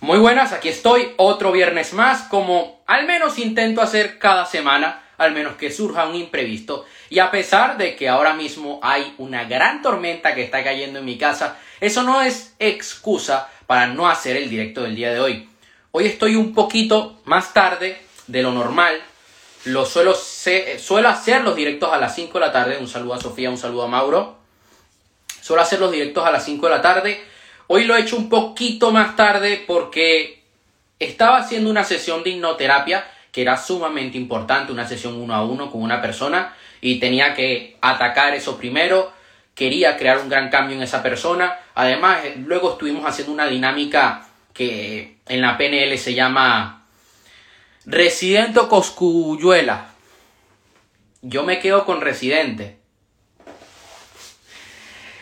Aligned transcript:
Muy 0.00 0.18
buenas, 0.18 0.52
aquí 0.52 0.68
estoy 0.68 1.12
otro 1.16 1.52
viernes 1.52 1.94
más, 1.94 2.22
como 2.24 2.82
al 2.86 3.06
menos 3.06 3.38
intento 3.38 3.80
hacer 3.80 4.18
cada 4.18 4.44
semana, 4.44 5.02
al 5.16 5.32
menos 5.32 5.54
que 5.56 5.70
surja 5.70 6.06
un 6.06 6.16
imprevisto. 6.16 6.84
Y 7.08 7.20
a 7.20 7.30
pesar 7.30 7.78
de 7.78 7.96
que 7.96 8.08
ahora 8.08 8.34
mismo 8.34 8.80
hay 8.82 9.14
una 9.18 9.44
gran 9.44 9.80
tormenta 9.82 10.34
que 10.34 10.42
está 10.42 10.62
cayendo 10.62 10.98
en 10.98 11.04
mi 11.04 11.16
casa, 11.16 11.58
eso 11.80 12.02
no 12.02 12.20
es 12.20 12.54
excusa 12.58 13.48
para 13.66 13.86
no 13.86 14.08
hacer 14.08 14.36
el 14.36 14.50
directo 14.50 14.82
del 14.82 14.96
día 14.96 15.12
de 15.12 15.20
hoy. 15.20 15.48
Hoy 15.92 16.06
estoy 16.06 16.36
un 16.36 16.52
poquito 16.52 17.20
más 17.24 17.54
tarde 17.54 17.96
de 18.26 18.42
lo 18.42 18.52
normal. 18.52 19.00
Lo 19.64 19.86
suelo, 19.86 20.14
suelo 20.14 21.08
hacer 21.08 21.42
los 21.42 21.56
directos 21.56 21.90
a 21.92 21.98
las 21.98 22.14
5 22.14 22.38
de 22.38 22.44
la 22.44 22.52
tarde. 22.52 22.78
Un 22.78 22.88
saludo 22.88 23.14
a 23.14 23.20
Sofía, 23.20 23.48
un 23.48 23.56
saludo 23.56 23.84
a 23.84 23.88
Mauro. 23.88 24.36
Suelo 25.40 25.62
hacer 25.62 25.78
los 25.78 25.92
directos 25.92 26.26
a 26.26 26.30
las 26.30 26.44
5 26.44 26.66
de 26.66 26.72
la 26.72 26.82
tarde 26.82 27.33
Hoy 27.66 27.84
lo 27.84 27.96
he 27.96 28.00
hecho 28.00 28.16
un 28.16 28.28
poquito 28.28 28.90
más 28.90 29.16
tarde 29.16 29.64
porque 29.66 30.42
estaba 30.98 31.38
haciendo 31.38 31.70
una 31.70 31.84
sesión 31.84 32.22
de 32.22 32.30
hipnoterapia 32.30 33.06
que 33.32 33.42
era 33.42 33.56
sumamente 33.56 34.16
importante, 34.16 34.70
una 34.70 34.86
sesión 34.86 35.16
uno 35.16 35.34
a 35.34 35.44
uno 35.44 35.70
con 35.70 35.82
una 35.82 36.00
persona 36.00 36.54
y 36.80 37.00
tenía 37.00 37.34
que 37.34 37.76
atacar 37.80 38.34
eso 38.34 38.56
primero, 38.56 39.12
quería 39.54 39.96
crear 39.96 40.18
un 40.18 40.28
gran 40.28 40.50
cambio 40.50 40.76
en 40.76 40.82
esa 40.82 41.02
persona. 41.02 41.58
Además, 41.74 42.24
eh, 42.24 42.34
luego 42.36 42.72
estuvimos 42.72 43.04
haciendo 43.06 43.32
una 43.32 43.46
dinámica 43.46 44.28
que 44.52 45.16
en 45.26 45.40
la 45.40 45.56
PNL 45.56 45.98
se 45.98 46.14
llama 46.14 46.86
Residente 47.86 48.60
Coscuyuela. 48.68 49.88
Yo 51.22 51.42
me 51.42 51.58
quedo 51.58 51.84
con 51.84 52.02
Residente. 52.02 52.78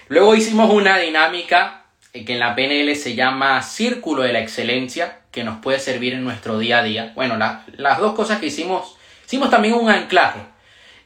Luego 0.09 0.35
hicimos 0.35 0.71
una 0.71 0.99
dinámica 0.99 1.82
que 2.13 2.35
en 2.35 2.41
la 2.41 2.55
PNL 2.55 2.95
se 2.95 3.15
llama 3.15 3.63
Círculo 3.63 4.23
de 4.23 4.35
la 4.35 4.41
Excelencia, 4.41 5.21
que 5.31 5.45
nos 5.45 5.61
puede 5.61 5.79
servir 5.79 6.13
en 6.13 6.25
nuestro 6.25 6.59
día 6.59 6.79
a 6.79 6.83
día. 6.83 7.13
Bueno, 7.15 7.39
las 7.39 7.99
dos 7.99 8.15
cosas 8.15 8.39
que 8.39 8.47
hicimos, 8.47 8.97
hicimos 9.25 9.49
también 9.49 9.75
un 9.75 9.89
anclaje 9.89 10.41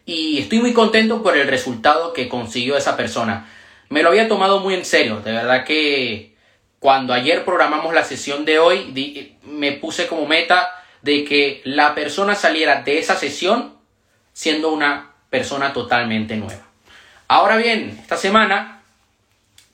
y 0.04 0.38
estoy 0.38 0.58
muy 0.58 0.72
contento 0.72 1.22
por 1.22 1.36
el 1.36 1.46
resultado 1.46 2.12
que 2.12 2.28
consiguió 2.28 2.76
esa 2.76 2.96
persona. 2.96 3.48
Me 3.88 4.02
lo 4.02 4.08
había 4.08 4.26
tomado 4.26 4.58
muy 4.58 4.74
en 4.74 4.84
serio, 4.84 5.20
de 5.20 5.30
verdad 5.30 5.64
que 5.64 6.34
cuando 6.80 7.14
ayer 7.14 7.44
programamos 7.44 7.94
la 7.94 8.02
sesión 8.02 8.44
de 8.44 8.58
hoy, 8.58 9.36
me 9.44 9.72
puse 9.72 10.08
como 10.08 10.26
meta 10.26 10.70
de 11.02 11.24
que 11.24 11.62
la 11.64 11.94
persona 11.94 12.34
saliera 12.34 12.82
de 12.82 12.98
esa 12.98 13.14
sesión 13.14 13.76
siendo 14.32 14.72
una 14.72 15.12
persona 15.30 15.72
totalmente 15.72 16.36
nueva. 16.36 16.66
Ahora 17.28 17.56
bien, 17.56 17.96
esta 18.02 18.16
semana 18.16 18.75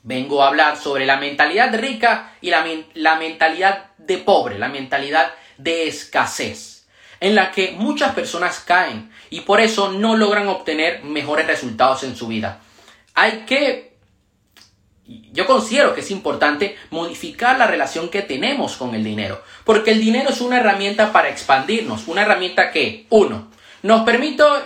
vengo 0.03 0.42
a 0.42 0.48
hablar 0.48 0.77
sobre 0.77 1.06
la 1.06 1.17
mentalidad 1.17 1.75
rica 1.78 2.34
y 2.41 2.50
la, 2.50 2.64
la, 2.95 3.17
mentalidad 3.17 3.91
de 3.98 4.19
pobre, 4.19 4.59
la 4.59 4.69
mentalidad 4.69 5.33
de 5.59 5.89
escasez, 5.89 6.86
en 7.20 7.34
la 7.34 7.53
que 7.53 7.72
muchas 7.72 8.14
personas 8.14 8.61
caen 8.61 9.11
y 9.31 9.41
por 9.41 9.61
eso 9.61 9.92
no 9.92 10.17
logran 10.17 10.48
obtener 10.48 11.05
mejores 11.05 11.47
resultados 11.47 12.03
en 12.03 12.17
su 12.17 12.27
vida. 12.27 12.61
Hay 13.14 13.44
que, 13.47 13.97
yo 15.06 15.47
considero 15.47 15.94
que 15.94 16.00
es 16.00 16.11
importante 16.11 16.77
modificar 16.91 17.59
la 17.59 17.66
relación 17.66 18.09
que 18.09 18.22
tenemos 18.22 18.77
con 18.77 18.94
el 18.94 19.05
dinero, 19.05 19.42
porque 19.64 19.92
el 19.92 20.00
dinero 20.00 20.31
es 20.31 20.41
una 20.41 20.59
herramienta 20.59 21.12
para 21.12 21.28
expandirnos, 21.28 22.09
una 22.09 22.22
herramienta 22.22 22.72
que, 22.72 23.06
uno, 23.11 23.50
nos, 23.83 24.05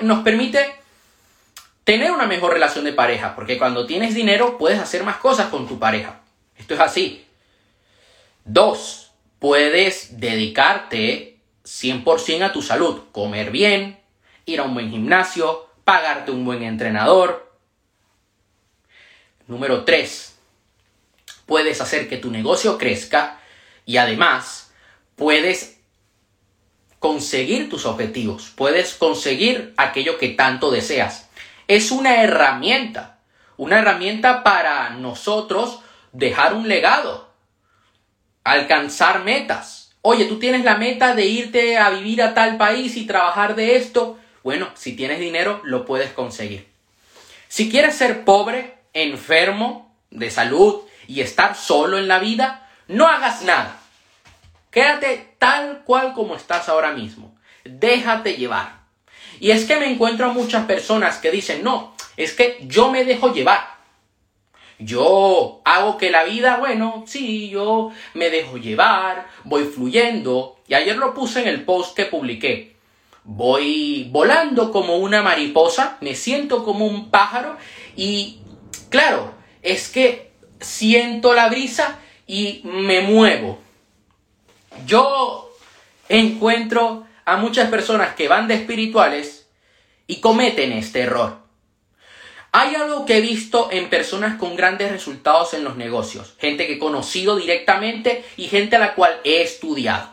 nos 0.01 0.23
permite 0.23 0.86
tener 1.87 2.11
una 2.11 2.27
mejor 2.27 2.53
relación 2.53 2.85
de 2.85 2.93
pareja, 2.93 3.37
porque 3.37 3.59
cuando 3.59 3.87
tienes 3.87 4.13
dinero 4.13 4.59
puedes 4.59 4.81
hacer 4.81 5.05
más 5.05 5.19
cosas 5.19 5.51
con 5.51 5.69
tu 5.69 5.79
pareja. 5.79 6.21
Esto 6.59 6.75
es 6.75 6.81
así. 6.81 7.25
Dos, 8.45 9.13
puedes 9.39 10.19
dedicarte 10.19 11.39
100% 11.65 12.43
a 12.43 12.53
tu 12.53 12.61
salud, 12.61 13.03
comer 13.13 13.53
bien, 13.53 14.01
ir 14.47 14.59
a 14.59 14.65
un 14.65 14.75
buen 14.75 14.91
gimnasio, 14.91 15.69
pagarte 15.85 16.33
un 16.33 16.45
buen 16.45 16.65
entrenador. 16.65 17.53
Número 19.47 19.85
tres, 19.85 20.37
puedes 21.47 21.81
hacer 21.81 22.09
que 22.09 22.17
tu 22.17 22.33
negocio 22.33 22.79
crezca 22.79 23.39
y 23.85 23.99
además 23.99 24.73
puedes 25.15 25.79
conseguir 26.99 27.71
tus 27.71 27.87
objetivos, 27.87 28.53
puedes 28.57 28.95
conseguir 28.95 29.73
aquello 29.77 30.19
que 30.19 30.31
tanto 30.31 30.73
deseas 30.73 31.26
es 31.69 31.91
una 31.91 32.23
herramienta, 32.23 33.19
una 33.57 33.79
herramienta 33.79 34.43
para 34.43 34.91
nosotros 34.91 35.81
dejar 36.13 36.55
un 36.55 36.69
legado, 36.69 37.29
alcanzar 38.45 39.25
metas. 39.25 39.95
Oye, 40.03 40.27
tú 40.27 40.39
tienes 40.39 40.65
la 40.65 40.77
meta 40.77 41.15
de 41.15 41.27
irte 41.27 41.79
a 41.79 41.91
vivir 41.91 42.23
a 42.23 42.35
tal 42.35 42.57
país 42.57 42.97
y 42.97 43.07
trabajar 43.07 43.57
de 43.57 43.77
esto. 43.77 44.19
Bueno, 44.45 44.69
si 44.75 44.95
tienes 44.95 45.19
dinero, 45.19 45.61
lo 45.65 45.85
puedes 45.85 46.13
conseguir. 46.13 46.69
Si 47.49 47.71
quieres 47.71 47.97
ser 47.97 48.25
pobre, 48.25 48.79
enfermo, 48.93 49.95
de 50.11 50.31
salud 50.31 50.83
y 51.09 51.21
estar 51.21 51.57
solo 51.57 51.99
en 51.99 52.09
la 52.09 52.19
vida, 52.19 52.69
no 52.87 53.09
hagas 53.09 53.43
nada. 53.43 53.81
Quédate 54.71 55.35
tal 55.39 55.83
cual 55.85 56.13
como 56.13 56.37
estás 56.37 56.69
ahora 56.69 56.93
mismo. 56.93 57.35
Déjate 57.65 58.35
llevar. 58.37 58.86
Y 59.41 59.51
es 59.51 59.65
que 59.65 59.77
me 59.77 59.91
encuentro 59.91 60.33
muchas 60.33 60.67
personas 60.67 61.19
que 61.19 61.31
dicen, 61.31 61.63
no, 61.63 61.95
es 62.17 62.33
que 62.33 62.59
yo 62.63 62.91
me 62.91 63.05
dejo 63.05 63.33
llevar. 63.33 63.77
Yo 64.79 65.63
hago 65.65 65.97
que 65.97 66.11
la 66.11 66.25
vida, 66.25 66.59
bueno, 66.59 67.05
sí, 67.07 67.49
yo 67.49 67.93
me 68.15 68.29
dejo 68.31 68.59
llevar, 68.59 69.27
voy 69.45 69.65
fluyendo. 69.65 70.57
Y 70.69 70.75
ayer 70.75 70.97
lo 70.97 71.15
puse 71.15 71.41
en 71.41 71.49
el 71.49 71.65
post 71.65 71.97
que 71.97 72.05
publiqué. 72.05 72.77
Voy 73.25 74.09
volando 74.11 74.71
como 74.71 74.97
una 74.97 75.23
mariposa, 75.23 75.97
me 76.01 76.15
siento 76.15 76.65
como 76.65 76.87
un 76.87 77.11
pájaro 77.11 77.57
y, 77.97 78.39
claro, 78.89 79.33
es 79.63 79.89
que 79.89 80.31
siento 80.61 81.35
la 81.35 81.49
brisa 81.49 81.99
y 82.27 82.61
me 82.65 83.01
muevo. 83.01 83.59
Yo 84.87 85.51
encuentro 86.09 87.06
a 87.27 87.37
muchas 87.37 87.69
personas 87.69 88.15
que 88.15 88.29
van 88.29 88.49
de 88.49 88.55
espirituales 88.55 89.49
y 90.07 90.21
cometen 90.21 90.73
este 90.73 91.01
error. 91.01 91.45
Hay 92.53 92.75
algo 92.77 93.05
que 93.05 93.19
he 93.19 93.21
visto 93.21 93.69
en 93.71 93.91
personas 93.91 94.39
con 94.39 94.57
grandes 94.57 94.91
resultados 94.91 95.53
en 95.53 95.65
los 95.65 95.77
negocios, 95.77 96.35
gente 96.39 96.67
que 96.67 96.75
he 96.75 96.79
conocido 96.79 97.37
directamente 97.37 98.25
y 98.37 98.47
gente 98.47 98.77
a 98.77 98.79
la 98.79 98.95
cual 98.95 99.21
he 99.25 99.43
estudiado, 99.43 100.09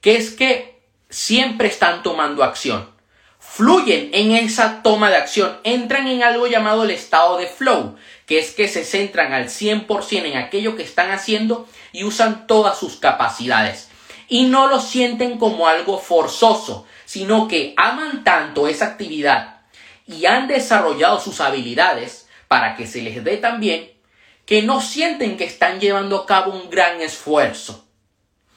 que 0.00 0.16
es 0.16 0.30
que 0.30 0.80
siempre 1.10 1.68
están 1.68 2.02
tomando 2.02 2.42
acción, 2.42 2.90
fluyen 3.38 4.10
en 4.14 4.32
esa 4.32 4.82
toma 4.82 5.10
de 5.10 5.16
acción, 5.16 5.58
entran 5.62 6.08
en 6.08 6.24
algo 6.24 6.46
llamado 6.46 6.84
el 6.84 6.90
estado 6.90 7.36
de 7.36 7.46
flow, 7.46 7.96
que 8.26 8.38
es 8.38 8.52
que 8.52 8.66
se 8.66 8.84
centran 8.84 9.34
al 9.34 9.44
100% 9.44 10.24
en 10.24 10.38
aquello 10.38 10.74
que 10.74 10.82
están 10.82 11.10
haciendo 11.10 11.68
y 11.92 12.04
usan 12.04 12.46
todas 12.46 12.78
sus 12.78 12.96
capacidades 12.96 13.90
y 14.28 14.44
no 14.44 14.66
lo 14.68 14.80
sienten 14.80 15.38
como 15.38 15.68
algo 15.68 15.98
forzoso, 15.98 16.86
sino 17.04 17.48
que 17.48 17.74
aman 17.76 18.24
tanto 18.24 18.68
esa 18.68 18.86
actividad 18.86 19.62
y 20.06 20.26
han 20.26 20.48
desarrollado 20.48 21.20
sus 21.20 21.40
habilidades 21.40 22.28
para 22.48 22.76
que 22.76 22.86
se 22.86 23.02
les 23.02 23.22
dé 23.24 23.36
tan 23.38 23.60
bien 23.60 23.90
que 24.46 24.62
no 24.62 24.80
sienten 24.80 25.36
que 25.36 25.44
están 25.44 25.80
llevando 25.80 26.18
a 26.18 26.26
cabo 26.26 26.52
un 26.52 26.68
gran 26.68 27.00
esfuerzo. 27.00 27.84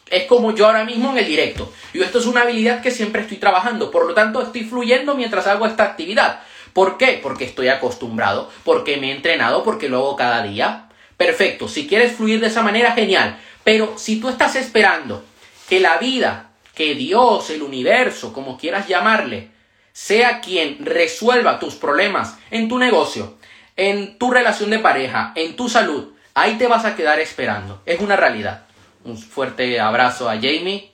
Es 0.09 0.25
como 0.25 0.53
yo 0.53 0.65
ahora 0.65 0.83
mismo 0.83 1.11
en 1.11 1.17
el 1.17 1.27
directo. 1.27 1.71
Y 1.93 2.01
esto 2.01 2.19
es 2.19 2.25
una 2.25 2.41
habilidad 2.41 2.81
que 2.81 2.91
siempre 2.91 3.21
estoy 3.21 3.37
trabajando. 3.37 3.91
Por 3.91 4.05
lo 4.05 4.13
tanto, 4.13 4.41
estoy 4.41 4.63
fluyendo 4.63 5.15
mientras 5.15 5.47
hago 5.47 5.65
esta 5.65 5.83
actividad. 5.83 6.41
¿Por 6.73 6.97
qué? 6.97 7.19
Porque 7.21 7.45
estoy 7.45 7.69
acostumbrado, 7.69 8.49
porque 8.63 8.97
me 8.97 9.09
he 9.09 9.15
entrenado, 9.15 9.63
porque 9.63 9.89
lo 9.89 9.97
hago 9.97 10.15
cada 10.15 10.43
día. 10.43 10.89
Perfecto. 11.17 11.67
Si 11.67 11.87
quieres 11.87 12.13
fluir 12.13 12.39
de 12.39 12.47
esa 12.47 12.61
manera, 12.61 12.91
genial. 12.91 13.37
Pero 13.63 13.97
si 13.97 14.19
tú 14.19 14.29
estás 14.29 14.55
esperando 14.55 15.23
que 15.67 15.79
la 15.79 15.97
vida, 15.97 16.51
que 16.73 16.95
Dios, 16.95 17.49
el 17.49 17.61
universo, 17.61 18.33
como 18.33 18.57
quieras 18.57 18.87
llamarle, 18.87 19.51
sea 19.93 20.41
quien 20.41 20.85
resuelva 20.85 21.59
tus 21.59 21.75
problemas 21.75 22.37
en 22.51 22.69
tu 22.69 22.77
negocio, 22.77 23.37
en 23.75 24.17
tu 24.17 24.31
relación 24.31 24.69
de 24.69 24.79
pareja, 24.79 25.33
en 25.35 25.55
tu 25.55 25.69
salud, 25.69 26.13
ahí 26.33 26.57
te 26.57 26.67
vas 26.67 26.85
a 26.85 26.95
quedar 26.95 27.19
esperando. 27.19 27.81
Es 27.85 27.99
una 27.99 28.15
realidad. 28.15 28.65
Un 29.03 29.17
fuerte 29.17 29.79
abrazo 29.79 30.29
a 30.29 30.35
Jamie. 30.35 30.91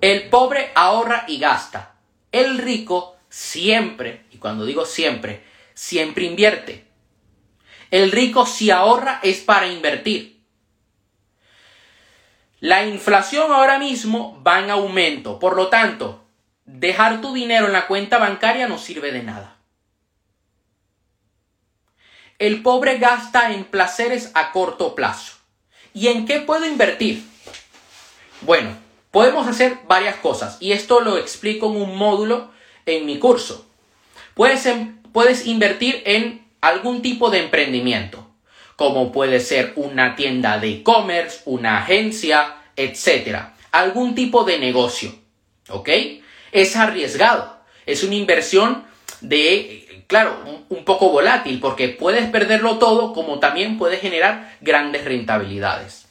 El 0.00 0.28
pobre 0.28 0.70
ahorra 0.74 1.24
y 1.28 1.38
gasta. 1.38 1.94
El 2.30 2.58
rico 2.58 3.16
siempre, 3.28 4.26
y 4.30 4.36
cuando 4.36 4.66
digo 4.66 4.84
siempre, 4.84 5.44
siempre 5.74 6.24
invierte. 6.24 6.84
El 7.90 8.12
rico 8.12 8.46
si 8.46 8.70
ahorra 8.70 9.20
es 9.22 9.40
para 9.40 9.66
invertir. 9.66 10.41
La 12.62 12.86
inflación 12.86 13.50
ahora 13.50 13.80
mismo 13.80 14.40
va 14.46 14.60
en 14.60 14.70
aumento, 14.70 15.40
por 15.40 15.56
lo 15.56 15.66
tanto, 15.66 16.22
dejar 16.64 17.20
tu 17.20 17.34
dinero 17.34 17.66
en 17.66 17.72
la 17.72 17.88
cuenta 17.88 18.18
bancaria 18.18 18.68
no 18.68 18.78
sirve 18.78 19.10
de 19.10 19.24
nada. 19.24 19.56
El 22.38 22.62
pobre 22.62 22.98
gasta 22.98 23.52
en 23.52 23.64
placeres 23.64 24.30
a 24.34 24.52
corto 24.52 24.94
plazo 24.94 25.38
¿Y 25.92 26.06
en 26.06 26.24
qué 26.24 26.38
puedo 26.38 26.64
invertir? 26.64 27.24
Bueno, 28.42 28.76
podemos 29.10 29.48
hacer 29.48 29.78
varias 29.88 30.14
cosas 30.18 30.56
y 30.60 30.70
esto 30.70 31.00
lo 31.00 31.18
explico 31.18 31.66
en 31.66 31.82
un 31.82 31.98
módulo 31.98 32.52
en 32.86 33.06
mi 33.06 33.18
curso. 33.18 33.66
Puedes, 34.34 34.66
em, 34.66 35.02
puedes 35.10 35.48
invertir 35.48 36.00
en 36.06 36.46
algún 36.60 37.02
tipo 37.02 37.28
de 37.28 37.42
emprendimiento, 37.42 38.21
como 38.76 39.12
puede 39.12 39.40
ser 39.40 39.72
una 39.76 40.16
tienda 40.16 40.58
de 40.58 40.70
e-commerce, 40.70 41.40
una 41.44 41.78
agencia, 41.78 42.56
etc. 42.76 43.38
Algún 43.70 44.14
tipo 44.14 44.44
de 44.44 44.58
negocio. 44.58 45.14
¿Ok? 45.68 45.88
Es 46.52 46.76
arriesgado. 46.76 47.58
Es 47.86 48.02
una 48.02 48.14
inversión 48.14 48.84
de, 49.20 50.04
claro, 50.06 50.64
un, 50.68 50.84
poco 50.84 51.10
volátil, 51.10 51.60
porque 51.60 51.88
puedes 51.88 52.28
perderlo 52.30 52.78
todo, 52.78 53.12
como 53.12 53.38
también 53.38 53.78
puedes 53.78 54.00
generar 54.00 54.56
grandes 54.60 55.04
rentabilidades. 55.04 56.06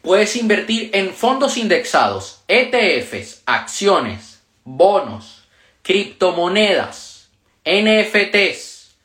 Puedes 0.00 0.34
invertir 0.34 0.90
en 0.94 1.14
fondos 1.14 1.56
indexados, 1.56 2.42
ETFs, 2.48 3.42
acciones, 3.46 4.42
bonos, 4.64 5.44
criptomonedas, 5.82 7.28
NFTs, 7.64 8.96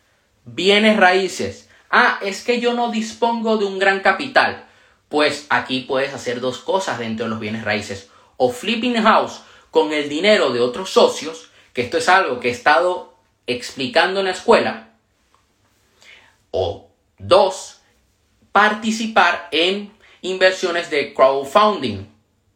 bienes 0.46 0.98
raíces. 0.98 1.67
Ah, 1.90 2.20
es 2.22 2.44
que 2.44 2.60
yo 2.60 2.74
no 2.74 2.92
dispongo 2.92 3.58
de 3.58 3.66
un 3.66 3.80
gran 3.80 4.02
capital. 4.02 4.66
Pues 5.10 5.48
aquí 5.50 5.82
puedes 5.82 6.14
hacer 6.14 6.42
dos 6.42 6.60
cosas 6.60 7.00
dentro 7.00 7.26
de 7.26 7.30
los 7.30 7.40
bienes 7.40 7.64
raíces. 7.64 8.10
O 8.36 8.52
flipping 8.52 9.02
house 9.02 9.42
con 9.72 9.94
el 9.94 10.10
dinero 10.10 10.52
de 10.52 10.60
otros 10.60 10.90
socios, 10.90 11.50
que 11.74 11.82
esto 11.84 11.98
es 11.98 12.10
algo 12.10 12.40
que 12.40 12.50
he 12.50 12.52
estado 12.52 13.14
explicando 13.46 14.20
en 14.20 14.26
la 14.26 14.32
escuela. 14.32 14.90
O 16.52 16.90
dos, 17.18 17.82
participar 18.52 19.48
en 19.52 19.94
inversiones 20.22 20.90
de 20.90 21.14
crowdfunding. 21.14 22.08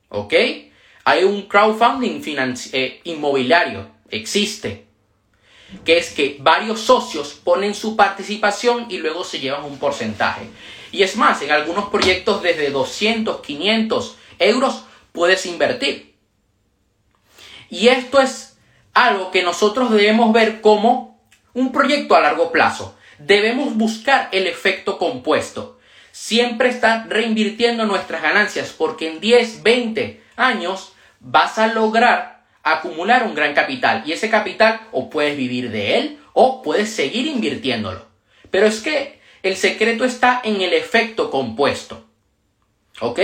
¿Ok? 0.09 0.33
Hay 1.03 1.23
un 1.23 1.43
crowdfunding 1.43 2.21
eh, 2.73 3.01
inmobiliario, 3.05 3.89
existe, 4.09 4.85
que 5.85 5.97
es 5.97 6.11
que 6.11 6.37
varios 6.39 6.81
socios 6.81 7.39
ponen 7.43 7.73
su 7.73 7.95
participación 7.95 8.87
y 8.89 8.97
luego 8.97 9.23
se 9.23 9.39
llevan 9.39 9.63
un 9.63 9.77
porcentaje. 9.77 10.47
Y 10.91 11.03
es 11.03 11.15
más, 11.15 11.41
en 11.41 11.51
algunos 11.51 11.89
proyectos 11.89 12.41
desde 12.41 12.69
200, 12.69 13.41
500 13.41 14.17
euros 14.39 14.83
puedes 15.11 15.45
invertir. 15.45 16.15
Y 17.69 17.87
esto 17.87 18.19
es 18.19 18.57
algo 18.93 19.31
que 19.31 19.43
nosotros 19.43 19.91
debemos 19.91 20.33
ver 20.33 20.61
como 20.61 21.21
un 21.53 21.71
proyecto 21.71 22.15
a 22.15 22.21
largo 22.21 22.51
plazo. 22.51 22.95
Debemos 23.17 23.75
buscar 23.75 24.29
el 24.31 24.47
efecto 24.47 24.97
compuesto. 24.97 25.79
Siempre 26.11 26.69
estar 26.69 27.07
reinvirtiendo 27.07 27.85
nuestras 27.85 28.21
ganancias 28.21 28.73
porque 28.77 29.09
en 29.09 29.21
10, 29.21 29.63
20 29.63 30.21
años 30.35 30.93
vas 31.21 31.57
a 31.57 31.67
lograr 31.67 32.40
acumular 32.63 33.23
un 33.23 33.35
gran 33.35 33.53
capital. 33.53 34.03
Y 34.05 34.11
ese 34.11 34.29
capital 34.29 34.81
o 34.91 35.09
puedes 35.09 35.37
vivir 35.37 35.71
de 35.71 35.97
él 35.97 36.19
o 36.33 36.61
puedes 36.61 36.93
seguir 36.93 37.27
invirtiéndolo. 37.27 38.05
Pero 38.49 38.65
es 38.65 38.79
que 38.79 39.19
el 39.43 39.55
secreto 39.55 40.05
está 40.05 40.41
en 40.43 40.61
el 40.61 40.73
efecto 40.73 41.31
compuesto. 41.31 42.05
¿Ok? 42.99 43.19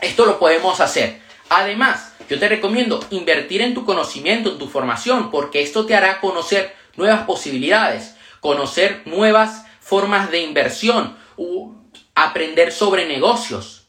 Esto 0.00 0.26
lo 0.26 0.38
podemos 0.38 0.80
hacer. 0.80 1.20
Además, 1.48 2.12
yo 2.28 2.38
te 2.38 2.48
recomiendo 2.48 3.04
invertir 3.10 3.62
en 3.62 3.72
tu 3.72 3.84
conocimiento, 3.84 4.50
en 4.50 4.58
tu 4.58 4.68
formación, 4.68 5.30
porque 5.30 5.62
esto 5.62 5.86
te 5.86 5.94
hará 5.94 6.20
conocer 6.20 6.74
nuevas 6.96 7.22
posibilidades, 7.22 8.16
conocer 8.40 9.02
nuevas 9.06 9.64
formas 9.80 10.30
de 10.30 10.40
inversión, 10.40 11.16
aprender 12.14 12.72
sobre 12.72 13.06
negocios. 13.06 13.86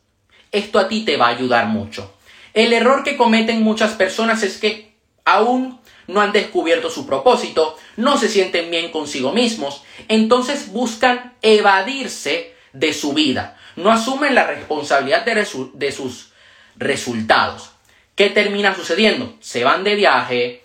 Esto 0.51 0.79
a 0.79 0.87
ti 0.87 1.03
te 1.03 1.17
va 1.17 1.27
a 1.27 1.31
ayudar 1.31 1.65
mucho. 1.67 2.16
El 2.53 2.73
error 2.73 3.03
que 3.03 3.17
cometen 3.17 3.63
muchas 3.63 3.93
personas 3.93 4.43
es 4.43 4.57
que 4.57 4.93
aún 5.25 5.79
no 6.07 6.21
han 6.21 6.31
descubierto 6.31 6.89
su 6.89 7.05
propósito, 7.05 7.77
no 7.97 8.17
se 8.17 8.29
sienten 8.29 8.71
bien 8.71 8.91
consigo 8.91 9.33
mismos, 9.33 9.83
entonces 10.07 10.71
buscan 10.71 11.35
evadirse 11.41 12.55
de 12.73 12.93
su 12.93 13.13
vida, 13.13 13.57
no 13.75 13.91
asumen 13.91 14.35
la 14.35 14.47
responsabilidad 14.47 15.25
de, 15.25 15.91
sus 15.91 16.31
resultados. 16.77 17.71
¿Qué 18.15 18.29
termina 18.29 18.73
sucediendo? 18.73 19.35
Se 19.41 19.63
van 19.63 19.83
de 19.83 19.95
viaje, 19.95 20.63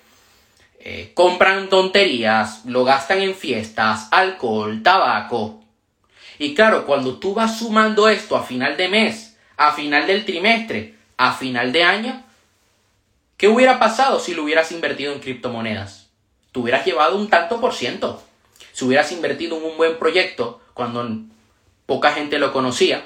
eh, 0.81 1.11
compran 1.15 1.69
tonterías, 1.69 2.65
lo 2.65 2.85
gastan 2.85 3.21
en 3.21 3.35
fiestas, 3.35 4.09
alcohol, 4.11 4.83
tabaco. 4.83 5.63
Y 6.39 6.55
claro, 6.55 6.87
cuando 6.87 7.19
tú 7.19 7.35
vas 7.35 7.59
sumando 7.59 8.09
esto 8.09 8.37
a 8.37 8.43
final 8.43 8.77
de 8.77 8.89
mes, 8.89 9.37
a 9.57 9.73
final 9.73 10.07
del 10.07 10.25
trimestre, 10.25 10.95
a 11.27 11.33
final 11.33 11.73
de 11.73 11.85
año, 11.85 12.25
¿Qué 13.43 13.49
hubiera 13.49 13.81
pasado 13.81 14.21
si 14.21 14.35
lo 14.35 14.45
hubieras 14.45 14.71
invertido 14.71 15.13
en 15.13 15.19
criptomonedas? 15.19 16.11
Te 16.53 16.61
hubieras 16.61 16.87
llevado 16.87 17.17
un 17.17 17.29
tanto 17.29 17.61
por 17.61 17.75
ciento. 17.75 18.23
Si 18.73 18.85
hubieras 18.85 19.11
invertido 19.11 19.57
en 19.57 19.65
un 19.65 19.77
buen 19.77 19.99
proyecto 19.99 20.61
cuando 20.75 21.05
poca 21.85 22.13
gente 22.13 22.39
lo 22.39 22.53
conocía 22.53 23.05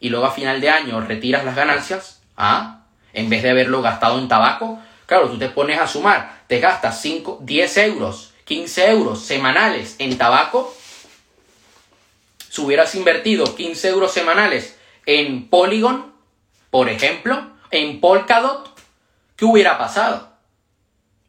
y 0.00 0.08
luego 0.08 0.24
a 0.24 0.30
final 0.30 0.62
de 0.62 0.70
año 0.70 1.02
retiras 1.02 1.44
las 1.44 1.54
ganancias, 1.54 2.22
¿ah? 2.34 2.86
En 3.12 3.28
vez 3.28 3.42
de 3.42 3.50
haberlo 3.50 3.82
gastado 3.82 4.18
en 4.18 4.28
tabaco, 4.28 4.78
claro, 5.04 5.28
tú 5.28 5.36
te 5.36 5.50
pones 5.50 5.78
a 5.78 5.86
sumar, 5.86 6.44
te 6.46 6.60
gastas 6.60 7.02
5, 7.02 7.40
10 7.42 7.76
euros, 7.76 8.32
15 8.46 8.90
euros 8.90 9.20
semanales 9.20 9.96
en 9.98 10.16
tabaco. 10.16 10.74
Si 12.48 12.62
hubieras 12.62 12.94
invertido 12.94 13.54
15 13.54 13.88
euros 13.88 14.12
semanales 14.12 14.78
en 15.04 15.50
Polygon, 15.50 16.10
por 16.70 16.88
ejemplo, 16.88 17.50
en 17.70 18.00
Polkadot, 18.00 18.68
¿Qué 19.38 19.44
hubiera 19.44 19.78
pasado? 19.78 20.32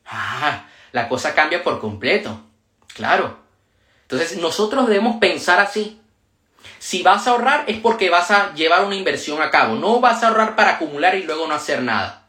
Ah, 0.08 0.66
la 0.94 1.08
cosa 1.08 1.36
cambia 1.36 1.64
por 1.64 1.80
completo. 1.80 2.42
Claro. 2.96 3.38
Entonces 4.02 4.36
nosotros 4.38 4.88
debemos 4.88 5.18
pensar 5.18 5.60
así. 5.60 6.02
Si 6.80 7.04
vas 7.04 7.28
a 7.28 7.32
ahorrar 7.32 7.66
es 7.68 7.78
porque 7.78 8.10
vas 8.10 8.32
a 8.32 8.52
llevar 8.56 8.84
una 8.84 8.96
inversión 8.96 9.44
a 9.44 9.52
cabo. 9.52 9.76
No 9.76 10.00
vas 10.00 10.24
a 10.24 10.30
ahorrar 10.30 10.56
para 10.56 10.72
acumular 10.72 11.14
y 11.14 11.22
luego 11.22 11.46
no 11.46 11.54
hacer 11.54 11.84
nada. 11.84 12.26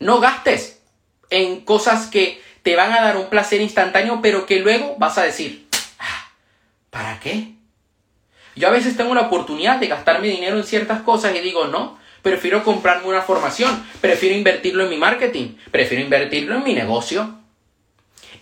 No 0.00 0.20
gastes 0.20 0.82
en 1.30 1.62
cosas 1.62 2.08
que 2.08 2.42
te 2.60 2.76
van 2.76 2.92
a 2.92 3.00
dar 3.00 3.16
un 3.16 3.30
placer 3.30 3.62
instantáneo, 3.62 4.20
pero 4.20 4.44
que 4.44 4.60
luego 4.60 4.96
vas 4.98 5.16
a 5.16 5.22
decir, 5.22 5.66
ah, 5.98 6.30
¿para 6.90 7.18
qué? 7.20 7.55
Yo 8.56 8.68
a 8.68 8.72
veces 8.72 8.96
tengo 8.96 9.14
la 9.14 9.22
oportunidad 9.22 9.78
de 9.78 9.86
gastar 9.86 10.20
mi 10.20 10.28
dinero 10.28 10.56
en 10.56 10.64
ciertas 10.64 11.02
cosas 11.02 11.34
y 11.34 11.40
digo, 11.40 11.66
no, 11.66 11.98
Prefiero 12.26 12.64
comprarme 12.64 13.06
una 13.06 13.22
formación, 13.22 13.86
prefiero 14.00 14.34
invertirlo 14.34 14.82
en 14.82 14.90
mi 14.90 14.96
marketing, 14.96 15.54
prefiero 15.70 16.02
invertirlo 16.02 16.56
en 16.56 16.64
mi 16.64 16.74
negocio. 16.74 17.38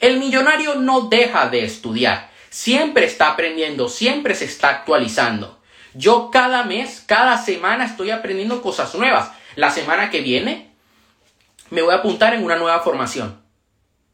El 0.01 0.19
millonario 0.19 0.77
no 0.77 1.03
deja 1.03 1.51
de 1.51 1.67
estudiar, 1.67 2.31
siempre 2.49 3.05
está 3.05 3.33
aprendiendo, 3.33 3.91
siempre 3.91 4.35
se 4.35 4.47
está 4.47 4.71
actualizando. 4.71 5.61
Yo 5.93 6.31
cada 6.33 6.65
mes, 6.65 7.05
cada 7.07 7.37
semana 7.37 7.85
estoy 7.85 8.11
aprendiendo 8.11 8.63
cosas 8.63 8.95
nuevas. 8.95 9.33
La 9.55 9.71
semana 9.71 10.09
que 10.09 10.23
viene 10.23 10.71
me 11.69 11.83
voy 11.83 11.93
a 11.93 11.99
apuntar 11.99 12.33
en 12.33 12.43
una 12.43 12.57
nueva 12.57 12.81
formación 12.81 13.39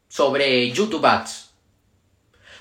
sobre 0.09 0.69
YouTube 0.71 1.05
Ads. 1.05 1.50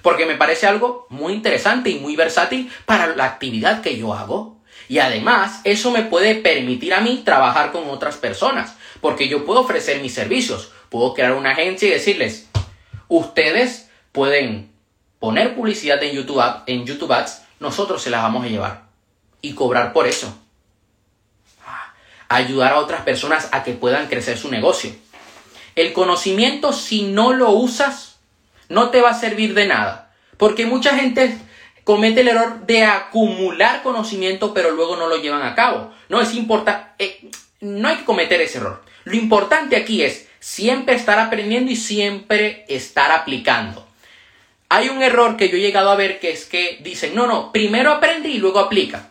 Porque 0.03 0.27
me 0.27 0.37
parece 0.37 0.67
algo 0.67 1.07
muy 1.11 1.33
interesante 1.33 1.91
y 1.91 1.99
muy 1.99 2.17
versátil 2.17 2.71
para 2.87 3.15
la 3.15 3.25
actividad 3.25 3.83
que 3.83 3.97
yo 3.97 4.15
hago. 4.15 4.57
Y 4.89 4.99
además, 4.99 5.61
eso 5.65 5.91
me 5.91 6.03
puede 6.03 6.35
permitir 6.35 6.95
a 6.95 7.01
mí 7.01 7.23
trabajar 7.25 7.71
con 7.71 7.89
otras 7.89 8.17
personas, 8.17 8.77
porque 9.01 9.29
yo 9.29 9.45
puedo 9.45 9.61
ofrecer 9.61 10.01
mis 10.03 10.15
servicios, 10.15 10.73
puedo 10.89 11.15
crear 11.15 11.33
una 11.33 11.53
agencia 11.53 11.89
y 11.89 11.93
decirles, 11.93 12.49
ustedes 13.07 13.89
pueden 14.11 14.73
poner 15.21 15.55
publicidad 15.55 16.03
en 16.03 16.17
YouTube, 16.17 16.43
en 16.67 16.87
YouTube 16.87 17.13
Ads, 17.13 17.43
nosotros 17.61 18.03
se 18.03 18.11
las 18.11 18.23
vamos 18.23 18.45
a 18.45 18.49
llevar 18.49 18.85
y 19.43 19.53
cobrar 19.53 19.93
por 19.93 20.07
eso. 20.09 20.35
Ayudar 22.29 22.73
a 22.73 22.79
otras 22.79 23.03
personas 23.03 23.49
a 23.53 23.63
que 23.63 23.73
puedan 23.73 24.09
crecer 24.09 24.39
su 24.39 24.51
negocio. 24.51 24.93
El 25.77 25.93
conocimiento, 25.93 26.73
si 26.73 27.03
no 27.03 27.33
lo 27.33 27.51
usas, 27.51 28.10
no 28.71 28.89
te 28.89 29.03
va 29.03 29.11
a 29.11 29.21
servir 29.21 29.53
de 29.53 29.67
nada. 29.67 30.15
Porque 30.39 30.65
mucha 30.65 30.97
gente 30.97 31.37
comete 31.85 32.23
el 32.23 32.29
error 32.29 32.67
de 32.67 32.85
acumular 32.85 33.83
conocimiento 33.83 34.55
pero 34.55 34.71
luego 34.71 34.97
no 34.97 35.09
lo 35.09 35.17
llevan 35.17 35.43
a 35.43 35.55
cabo. 35.55 35.93
No 36.09 36.23
es 36.23 36.35
importante, 36.35 36.87
eh, 36.99 37.31
no 37.61 37.89
hay 37.89 37.97
que 37.97 38.05
cometer 38.05 38.41
ese 38.41 38.59
error. 38.59 38.83
Lo 39.05 39.17
importante 39.17 39.77
aquí 39.77 40.03
es 40.03 40.29
siempre 40.39 40.95
estar 40.95 41.19
aprendiendo 41.19 41.71
y 41.71 41.77
siempre 41.77 42.65
estar 42.69 43.11
aplicando. 43.11 43.87
Hay 44.69 44.89
un 44.89 45.03
error 45.03 45.37
que 45.37 45.49
yo 45.49 45.57
he 45.57 45.61
llegado 45.61 45.91
a 45.91 45.97
ver 45.97 46.21
que 46.21 46.31
es 46.31 46.45
que 46.45 46.79
dicen, 46.81 47.15
no, 47.15 47.27
no, 47.27 47.53
primero 47.53 47.93
aprende 47.93 48.29
y 48.29 48.39
luego 48.39 48.61
aplica. 48.61 49.11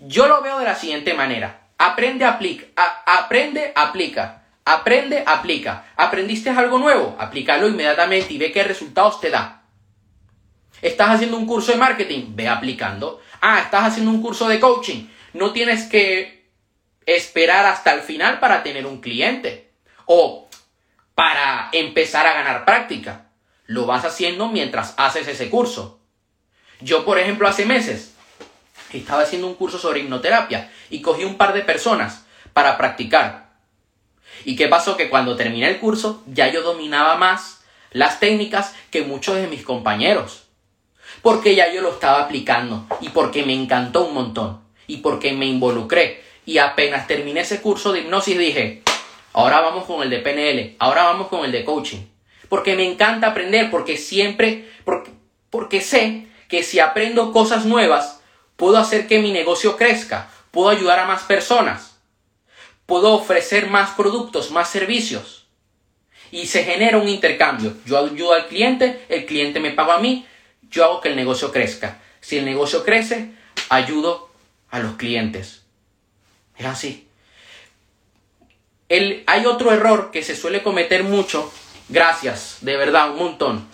Yo 0.00 0.26
lo 0.26 0.42
veo 0.42 0.58
de 0.58 0.64
la 0.64 0.74
siguiente 0.74 1.14
manera. 1.14 1.68
Aprende, 1.78 2.24
aplica. 2.24 2.66
aprende, 3.06 3.72
aplica. 3.76 4.41
Aprende, 4.64 5.24
aplica. 5.26 5.92
¿Aprendiste 5.96 6.50
algo 6.50 6.78
nuevo? 6.78 7.16
Aplícalo 7.18 7.68
inmediatamente 7.68 8.32
y 8.32 8.38
ve 8.38 8.52
qué 8.52 8.64
resultados 8.64 9.20
te 9.20 9.30
da. 9.30 9.64
Estás 10.80 11.10
haciendo 11.10 11.36
un 11.36 11.46
curso 11.46 11.72
de 11.72 11.78
marketing, 11.78 12.34
ve 12.34 12.48
aplicando. 12.48 13.20
Ah, 13.40 13.60
estás 13.60 13.84
haciendo 13.84 14.10
un 14.10 14.22
curso 14.22 14.48
de 14.48 14.60
coaching. 14.60 15.08
No 15.32 15.52
tienes 15.52 15.84
que 15.84 16.50
esperar 17.06 17.66
hasta 17.66 17.92
el 17.92 18.02
final 18.02 18.38
para 18.38 18.62
tener 18.62 18.86
un 18.86 19.00
cliente 19.00 19.72
o 20.06 20.48
para 21.14 21.68
empezar 21.72 22.26
a 22.26 22.34
ganar 22.34 22.64
práctica. 22.64 23.26
Lo 23.66 23.86
vas 23.86 24.04
haciendo 24.04 24.48
mientras 24.48 24.94
haces 24.96 25.28
ese 25.28 25.50
curso. 25.50 26.00
Yo, 26.80 27.04
por 27.04 27.18
ejemplo, 27.18 27.48
hace 27.48 27.64
meses 27.64 28.14
estaba 28.92 29.22
haciendo 29.22 29.46
un 29.46 29.54
curso 29.54 29.78
sobre 29.78 30.00
hipnoterapia 30.00 30.70
y 30.90 31.00
cogí 31.00 31.24
un 31.24 31.36
par 31.36 31.52
de 31.52 31.62
personas 31.62 32.24
para 32.52 32.76
practicar. 32.76 33.41
¿Y 34.44 34.56
qué 34.56 34.68
pasó? 34.68 34.96
Que 34.96 35.10
cuando 35.10 35.36
terminé 35.36 35.68
el 35.68 35.78
curso 35.78 36.22
ya 36.26 36.48
yo 36.48 36.62
dominaba 36.62 37.16
más 37.16 37.62
las 37.90 38.20
técnicas 38.20 38.74
que 38.90 39.02
muchos 39.02 39.36
de 39.36 39.46
mis 39.46 39.62
compañeros. 39.62 40.44
Porque 41.20 41.54
ya 41.54 41.72
yo 41.72 41.82
lo 41.82 41.90
estaba 41.90 42.22
aplicando 42.22 42.86
y 43.00 43.10
porque 43.10 43.44
me 43.44 43.54
encantó 43.54 44.04
un 44.04 44.14
montón 44.14 44.60
y 44.86 44.98
porque 44.98 45.32
me 45.32 45.46
involucré. 45.46 46.22
Y 46.44 46.58
apenas 46.58 47.06
terminé 47.06 47.40
ese 47.40 47.60
curso 47.60 47.92
de 47.92 48.00
hipnosis 48.00 48.38
dije, 48.38 48.82
ahora 49.32 49.60
vamos 49.60 49.84
con 49.84 50.02
el 50.02 50.10
de 50.10 50.18
PNL, 50.18 50.76
ahora 50.78 51.04
vamos 51.04 51.28
con 51.28 51.44
el 51.44 51.52
de 51.52 51.64
coaching. 51.64 52.00
Porque 52.48 52.74
me 52.74 52.84
encanta 52.84 53.28
aprender, 53.28 53.70
porque 53.70 53.96
siempre, 53.96 54.68
porque, 54.84 55.10
porque 55.50 55.80
sé 55.80 56.26
que 56.48 56.62
si 56.62 56.80
aprendo 56.80 57.32
cosas 57.32 57.64
nuevas, 57.64 58.20
puedo 58.56 58.76
hacer 58.76 59.06
que 59.06 59.20
mi 59.20 59.32
negocio 59.32 59.76
crezca, 59.76 60.28
puedo 60.50 60.68
ayudar 60.68 60.98
a 60.98 61.06
más 61.06 61.22
personas, 61.22 61.91
puedo 62.86 63.12
ofrecer 63.14 63.68
más 63.68 63.90
productos, 63.90 64.50
más 64.50 64.68
servicios. 64.68 65.46
Y 66.30 66.46
se 66.46 66.64
genera 66.64 66.98
un 66.98 67.08
intercambio. 67.08 67.74
Yo 67.84 67.98
ayudo 67.98 68.32
al 68.32 68.46
cliente, 68.46 69.04
el 69.08 69.26
cliente 69.26 69.60
me 69.60 69.70
paga 69.70 69.96
a 69.96 69.98
mí, 69.98 70.26
yo 70.70 70.84
hago 70.84 71.00
que 71.00 71.10
el 71.10 71.16
negocio 71.16 71.52
crezca. 71.52 72.00
Si 72.20 72.38
el 72.38 72.44
negocio 72.44 72.84
crece, 72.84 73.32
ayudo 73.68 74.30
a 74.70 74.78
los 74.78 74.96
clientes. 74.96 75.62
Es 76.56 76.66
así. 76.66 77.08
El, 78.88 79.24
hay 79.26 79.46
otro 79.46 79.72
error 79.72 80.10
que 80.10 80.22
se 80.22 80.36
suele 80.36 80.62
cometer 80.62 81.04
mucho. 81.04 81.52
Gracias, 81.88 82.58
de 82.60 82.76
verdad, 82.76 83.10
un 83.10 83.18
montón. 83.18 83.66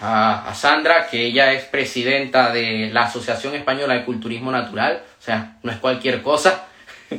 A, 0.00 0.48
a, 0.48 0.54
Sandra, 0.54 1.08
que 1.08 1.26
ella 1.26 1.52
es 1.52 1.64
presidenta 1.64 2.52
de 2.52 2.90
la 2.92 3.04
Asociación 3.04 3.54
Española 3.54 3.94
de 3.94 4.04
Culturismo 4.04 4.50
Natural. 4.50 5.04
O 5.18 5.22
sea, 5.22 5.58
no 5.62 5.72
es 5.72 5.78
cualquier 5.78 6.22
cosa. 6.22 6.66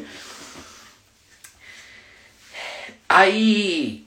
hay 3.17 4.05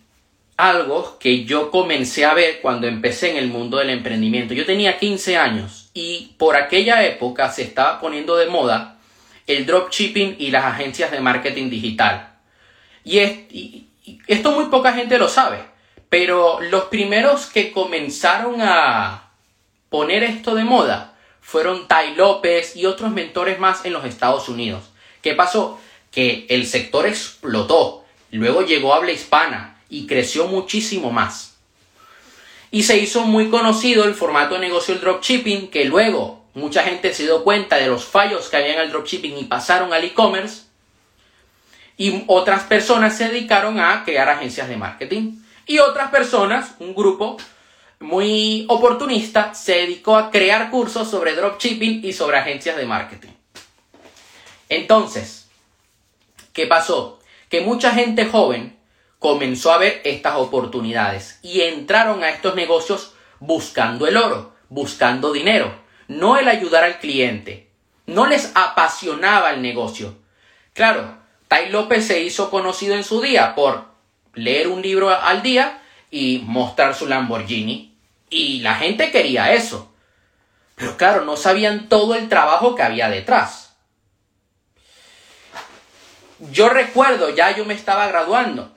algo 0.57 1.19
que 1.19 1.45
yo 1.45 1.73
comencé 1.73 2.25
a 2.25 2.33
ver 2.33 2.61
cuando 2.61 2.87
empecé 2.87 3.33
en 3.33 3.39
el 3.39 3.49
mundo 3.49 3.79
del 3.79 3.91
emprendimiento. 3.91 4.55
Yo 4.55 4.65
tenía 4.65 5.01
15 5.01 5.37
años 5.37 5.91
y 5.95 6.37
por 6.39 6.55
aquella 6.55 7.05
época 7.05 7.51
se 7.51 7.63
estaba 7.63 8.01
poniendo 8.01 8.37
de 8.37 8.47
moda 8.47 8.99
el 9.49 9.67
dropshipping 9.67 10.37
y 10.39 10.53
las 10.53 10.65
agencias 10.65 11.11
de 11.11 11.19
marketing 11.19 11.71
digital. 11.71 12.35
Y, 13.05 13.89
esto 14.29 14.53
muy 14.53 14.67
poca 14.67 14.93
gente 14.93 15.19
lo 15.19 15.29
sabe, 15.29 15.59
pero 16.09 16.61
los 16.61 16.85
primeros 16.85 17.47
que 17.47 17.73
comenzaron 17.73 18.61
a 18.61 19.33
poner 19.89 20.23
esto 20.23 20.55
de 20.55 20.63
moda 20.63 21.17
fueron 21.41 21.89
Tai 21.89 22.15
López 22.15 22.77
y 22.77 22.87
otros 22.87 23.11
mentores 23.11 23.59
más 23.59 23.85
en 23.85 23.93
los 23.93 24.05
Estados 24.05 24.49
Unidos. 24.49 24.85
¿Qué 25.21 25.35
pasó? 25.35 25.81
Que 26.13 26.47
el 26.49 26.65
sector 26.65 27.07
explotó, 27.07 28.00
luego 28.39 28.63
llegó 28.63 28.95
a 28.95 28.99
habla 28.99 29.13
hispana, 29.13 29.81
y 29.91 30.07
creció 30.07 30.47
muchísimo 30.47 31.11
más. 31.11 31.57
Y 32.71 32.85
se 32.85 32.97
hizo 32.97 33.25
muy 33.25 33.51
conocido 33.51 34.05
el 34.05 34.15
formato 34.15 34.55
de 34.55 34.61
negocio 34.61 34.95
del 34.95 35.03
dropshipping, 35.03 35.69
que 35.69 35.85
luego 35.85 36.45
mucha 36.55 36.85
gente 36.85 37.13
se 37.13 37.25
dio 37.25 37.43
cuenta 37.43 37.77
de 37.77 37.89
los 37.89 38.05
fallos 38.05 38.49
que 38.49 38.57
había 38.57 38.75
en 38.75 38.81
el 38.81 38.91
dropshipping 38.91 39.37
y 39.37 39.45
pasaron 39.45 39.93
al 39.93 40.05
e-commerce. 40.05 40.63
Y 41.97 42.23
otras 42.29 42.63
personas 42.63 43.17
se 43.19 43.29
dedicaron 43.29 43.81
a 43.81 44.05
crear 44.05 44.29
agencias 44.29 44.69
de 44.69 44.77
marketing. 44.77 45.43
Y 45.67 45.81
otras 45.81 46.11
personas, 46.11 46.77
un 46.79 46.95
grupo 46.95 47.37
muy 47.99 48.65
oportunista, 48.69 49.53
se 49.53 49.73
dedicó 49.73 50.17
a 50.17 50.31
crear 50.31 50.71
cursos 50.71 51.11
sobre 51.11 51.35
dropshipping 51.35 52.05
y 52.05 52.13
sobre 52.13 52.39
agencias 52.39 52.77
de 52.77 52.87
marketing. 52.87 53.31
Entonces, 54.69 55.49
¿qué 56.53 56.67
pasó? 56.67 57.20
Que 57.51 57.61
mucha 57.61 57.91
gente 57.91 58.25
joven 58.25 58.79
comenzó 59.19 59.73
a 59.73 59.79
ver 59.79 60.01
estas 60.05 60.37
oportunidades 60.37 61.39
y 61.43 61.61
entraron 61.61 62.25
a 62.25 62.31
estos 62.31 62.55
negocios 62.55 63.13
buscando 63.39 64.07
el 64.07 64.17
oro, 64.17 64.55
buscando 64.71 65.33
dinero, 65.33 65.75
no 66.09 66.39
el 66.39 66.49
ayudar 66.49 66.85
al 66.85 66.99
cliente. 66.99 67.69
No 68.07 68.27
les 68.27 68.51
apasionaba 68.55 69.51
el 69.51 69.61
negocio. 69.61 70.17
Claro, 70.73 71.19
Tai 71.49 71.71
López 71.71 72.07
se 72.07 72.23
hizo 72.23 72.51
conocido 72.51 72.95
en 72.95 73.05
su 73.05 73.21
día 73.21 73.55
por 73.55 73.85
leer 74.35 74.69
un 74.69 74.83
libro 74.83 75.11
al 75.11 75.43
día 75.43 75.83
y 76.11 76.43
mostrar 76.47 76.95
su 76.95 77.07
Lamborghini. 77.07 77.95
Y 78.31 78.61
la 78.61 78.77
gente 78.77 79.11
quería 79.11 79.53
eso. 79.53 79.93
Pero 80.77 80.97
claro, 80.97 81.25
no 81.25 81.37
sabían 81.37 81.89
todo 81.89 82.15
el 82.15 82.29
trabajo 82.29 82.75
que 82.75 82.83
había 82.83 83.09
detrás. 83.11 83.70
Yo 86.53 86.71
recuerdo, 86.71 87.29
ya 87.35 87.55
yo 87.55 87.67
me 87.67 87.75
estaba 87.75 88.09
graduando 88.09 88.75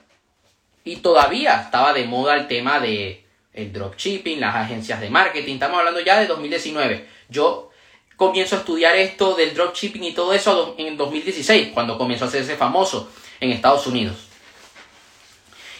y 0.84 0.96
todavía 0.96 1.62
estaba 1.62 1.94
de 1.94 2.04
moda 2.04 2.36
el 2.36 2.46
tema 2.46 2.78
de 2.78 3.24
el 3.54 3.72
dropshipping, 3.72 4.40
las 4.40 4.54
agencias 4.54 5.00
de 5.00 5.08
marketing. 5.08 5.54
Estamos 5.54 5.78
hablando 5.78 6.00
ya 6.00 6.20
de 6.20 6.26
2019. 6.26 7.08
Yo 7.30 7.70
comienzo 8.16 8.56
a 8.56 8.58
estudiar 8.58 8.96
esto 8.96 9.34
del 9.34 9.54
dropshipping 9.54 10.04
y 10.04 10.12
todo 10.12 10.34
eso 10.34 10.74
en 10.76 10.96
2016, 10.98 11.70
cuando 11.72 11.96
comenzó 11.96 12.26
a 12.26 12.28
hacerse 12.28 12.56
famoso 12.56 13.10
en 13.40 13.50
Estados 13.50 13.86
Unidos. 13.86 14.16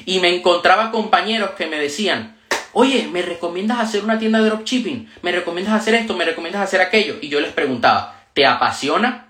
Y 0.06 0.20
me 0.20 0.34
encontraba 0.34 0.90
compañeros 0.90 1.50
que 1.50 1.66
me 1.66 1.78
decían, 1.78 2.38
oye, 2.72 3.08
¿me 3.12 3.20
recomiendas 3.20 3.78
hacer 3.78 4.02
una 4.02 4.18
tienda 4.18 4.40
de 4.40 4.48
dropshipping? 4.48 5.12
¿Me 5.20 5.32
recomiendas 5.32 5.74
hacer 5.74 5.94
esto? 5.96 6.16
¿Me 6.16 6.24
recomiendas 6.24 6.62
hacer 6.62 6.80
aquello? 6.80 7.16
Y 7.20 7.28
yo 7.28 7.40
les 7.40 7.52
preguntaba, 7.52 8.24
¿te 8.32 8.46
apasiona? 8.46 9.23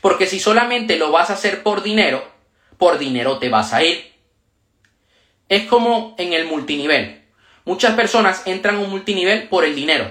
Porque 0.00 0.26
si 0.26 0.40
solamente 0.40 0.96
lo 0.96 1.10
vas 1.10 1.30
a 1.30 1.34
hacer 1.34 1.62
por 1.62 1.82
dinero, 1.82 2.24
por 2.78 2.98
dinero 2.98 3.38
te 3.38 3.48
vas 3.48 3.72
a 3.72 3.82
ir. 3.82 4.12
Es 5.48 5.64
como 5.64 6.14
en 6.18 6.32
el 6.32 6.46
multinivel. 6.46 7.22
Muchas 7.64 7.94
personas 7.94 8.42
entran 8.46 8.76
a 8.76 8.80
un 8.80 8.90
multinivel 8.90 9.48
por 9.48 9.64
el 9.64 9.74
dinero. 9.74 10.10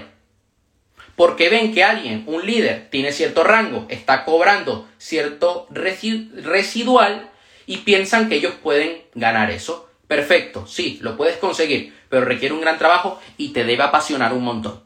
Porque 1.16 1.50
ven 1.50 1.74
que 1.74 1.84
alguien, 1.84 2.24
un 2.26 2.46
líder, 2.46 2.88
tiene 2.90 3.12
cierto 3.12 3.44
rango, 3.44 3.86
está 3.90 4.24
cobrando 4.24 4.88
cierto 4.96 5.66
residual 5.70 7.30
y 7.66 7.78
piensan 7.78 8.28
que 8.28 8.36
ellos 8.36 8.54
pueden 8.62 9.02
ganar 9.14 9.50
eso. 9.50 9.90
Perfecto, 10.08 10.66
sí, 10.66 10.98
lo 11.02 11.16
puedes 11.16 11.36
conseguir, 11.36 11.94
pero 12.08 12.24
requiere 12.24 12.54
un 12.54 12.60
gran 12.60 12.78
trabajo 12.78 13.20
y 13.36 13.50
te 13.50 13.64
debe 13.64 13.82
apasionar 13.82 14.32
un 14.32 14.44
montón. 14.44 14.82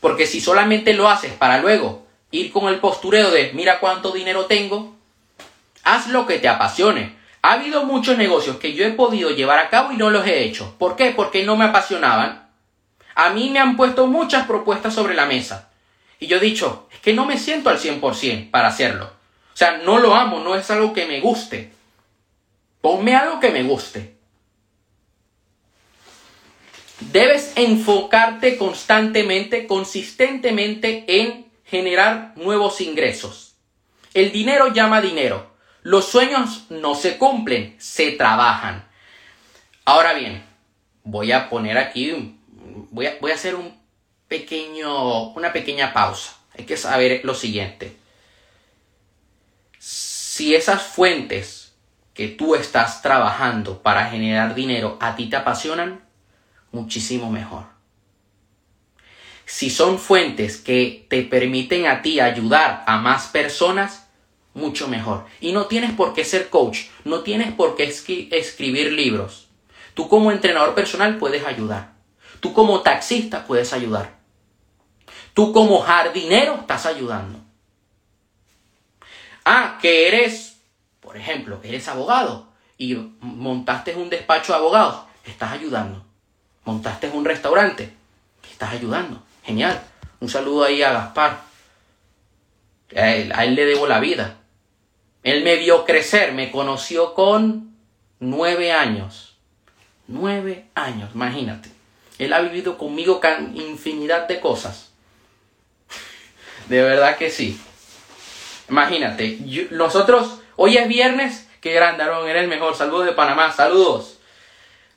Porque 0.00 0.26
si 0.26 0.40
solamente 0.40 0.94
lo 0.94 1.08
haces 1.08 1.32
para 1.32 1.58
luego 1.58 2.01
ir 2.32 2.50
con 2.50 2.68
el 2.68 2.80
postureo 2.80 3.30
de 3.30 3.52
mira 3.52 3.78
cuánto 3.78 4.10
dinero 4.10 4.46
tengo, 4.46 4.96
haz 5.84 6.08
lo 6.08 6.26
que 6.26 6.40
te 6.40 6.48
apasione. 6.48 7.14
Ha 7.42 7.52
habido 7.52 7.84
muchos 7.84 8.16
negocios 8.18 8.56
que 8.56 8.72
yo 8.72 8.84
he 8.84 8.92
podido 8.92 9.30
llevar 9.30 9.58
a 9.58 9.68
cabo 9.68 9.92
y 9.92 9.96
no 9.96 10.10
los 10.10 10.26
he 10.26 10.44
hecho. 10.44 10.74
¿Por 10.78 10.96
qué? 10.96 11.10
Porque 11.10 11.44
no 11.44 11.56
me 11.56 11.66
apasionaban. 11.66 12.48
A 13.14 13.30
mí 13.30 13.50
me 13.50 13.58
han 13.58 13.76
puesto 13.76 14.06
muchas 14.06 14.46
propuestas 14.46 14.94
sobre 14.94 15.14
la 15.14 15.26
mesa. 15.26 15.70
Y 16.18 16.28
yo 16.28 16.38
he 16.38 16.40
dicho, 16.40 16.88
es 16.92 17.00
que 17.00 17.12
no 17.12 17.26
me 17.26 17.38
siento 17.38 17.68
al 17.68 17.78
100% 17.78 18.50
para 18.50 18.68
hacerlo. 18.68 19.06
O 19.52 19.56
sea, 19.56 19.78
no 19.78 19.98
lo 19.98 20.14
amo, 20.14 20.40
no 20.40 20.54
es 20.54 20.70
algo 20.70 20.92
que 20.92 21.06
me 21.06 21.20
guste. 21.20 21.72
Ponme 22.80 23.14
algo 23.14 23.40
que 23.40 23.50
me 23.50 23.64
guste. 23.64 24.14
Debes 27.10 27.52
enfocarte 27.56 28.56
constantemente, 28.56 29.66
consistentemente 29.66 31.04
en 31.08 31.51
generar 31.72 32.34
nuevos 32.36 32.82
ingresos. 32.82 33.54
El 34.12 34.30
dinero 34.30 34.74
llama 34.74 35.00
dinero. 35.00 35.54
Los 35.82 36.04
sueños 36.04 36.66
no 36.68 36.94
se 36.94 37.16
cumplen, 37.16 37.76
se 37.78 38.10
trabajan. 38.10 38.86
Ahora 39.86 40.12
bien, 40.12 40.44
voy 41.02 41.32
a 41.32 41.48
poner 41.48 41.78
aquí, 41.78 42.38
voy 42.90 43.06
a, 43.06 43.16
voy 43.22 43.30
a 43.30 43.36
hacer 43.36 43.54
un 43.54 43.74
pequeño, 44.28 45.30
una 45.30 45.54
pequeña 45.54 45.94
pausa. 45.94 46.36
Hay 46.58 46.66
que 46.66 46.76
saber 46.76 47.22
lo 47.24 47.34
siguiente. 47.34 47.96
Si 49.78 50.54
esas 50.54 50.82
fuentes 50.82 51.72
que 52.12 52.28
tú 52.28 52.54
estás 52.54 53.00
trabajando 53.00 53.82
para 53.82 54.10
generar 54.10 54.54
dinero 54.54 54.98
a 55.00 55.16
ti 55.16 55.30
te 55.30 55.36
apasionan, 55.36 56.04
muchísimo 56.70 57.30
mejor. 57.30 57.71
Si 59.62 59.70
son 59.70 60.00
fuentes 60.00 60.56
que 60.56 61.06
te 61.08 61.22
permiten 61.22 61.86
a 61.86 62.02
ti 62.02 62.18
ayudar 62.18 62.82
a 62.84 62.96
más 62.98 63.28
personas, 63.28 64.08
mucho 64.54 64.88
mejor. 64.88 65.24
Y 65.40 65.52
no 65.52 65.66
tienes 65.66 65.92
por 65.92 66.14
qué 66.14 66.24
ser 66.24 66.50
coach, 66.50 66.86
no 67.04 67.20
tienes 67.20 67.52
por 67.54 67.76
qué 67.76 67.84
escribir 67.84 68.90
libros. 68.90 69.46
Tú 69.94 70.08
como 70.08 70.32
entrenador 70.32 70.74
personal 70.74 71.16
puedes 71.16 71.46
ayudar. 71.46 71.92
Tú 72.40 72.52
como 72.52 72.80
taxista 72.80 73.46
puedes 73.46 73.72
ayudar. 73.72 74.18
Tú 75.32 75.52
como 75.52 75.78
jardinero 75.78 76.56
estás 76.56 76.84
ayudando. 76.84 77.38
Ah, 79.44 79.78
que 79.80 80.08
eres, 80.08 80.56
por 80.98 81.16
ejemplo, 81.16 81.60
eres 81.62 81.86
abogado 81.86 82.48
y 82.78 82.96
montaste 83.20 83.94
un 83.94 84.10
despacho 84.10 84.54
de 84.54 84.58
abogados, 84.58 85.04
estás 85.24 85.52
ayudando. 85.52 86.04
Montaste 86.64 87.08
un 87.10 87.24
restaurante, 87.24 87.94
estás 88.50 88.72
ayudando. 88.72 89.22
Genial. 89.42 89.82
Un 90.20 90.28
saludo 90.28 90.64
ahí 90.64 90.82
a 90.82 90.92
Gaspar. 90.92 91.40
A 92.96 93.10
él, 93.44 93.54
le 93.54 93.64
debo 93.64 93.86
la 93.86 94.00
vida. 94.00 94.36
Él 95.22 95.42
me 95.44 95.56
vio 95.56 95.84
crecer, 95.84 96.32
me 96.32 96.50
conoció 96.50 97.14
con 97.14 97.76
nueve 98.20 98.72
años. 98.72 99.36
Nueve 100.06 100.66
años, 100.74 101.10
imagínate. 101.14 101.70
Él 102.18 102.32
ha 102.32 102.40
vivido 102.40 102.76
conmigo 102.76 103.20
infinidad 103.54 104.28
de 104.28 104.40
cosas. 104.40 104.90
De 106.68 106.82
verdad 106.82 107.16
que 107.16 107.30
sí. 107.30 107.60
Imagínate, 108.68 109.38
nosotros, 109.70 110.40
hoy 110.56 110.76
es 110.76 110.88
viernes, 110.88 111.48
qué 111.60 111.72
grande, 111.72 112.02
Aaron, 112.02 112.28
era 112.28 112.40
el 112.40 112.48
mejor. 112.48 112.76
Saludos 112.76 113.06
de 113.06 113.12
Panamá, 113.12 113.52
saludos. 113.52 114.11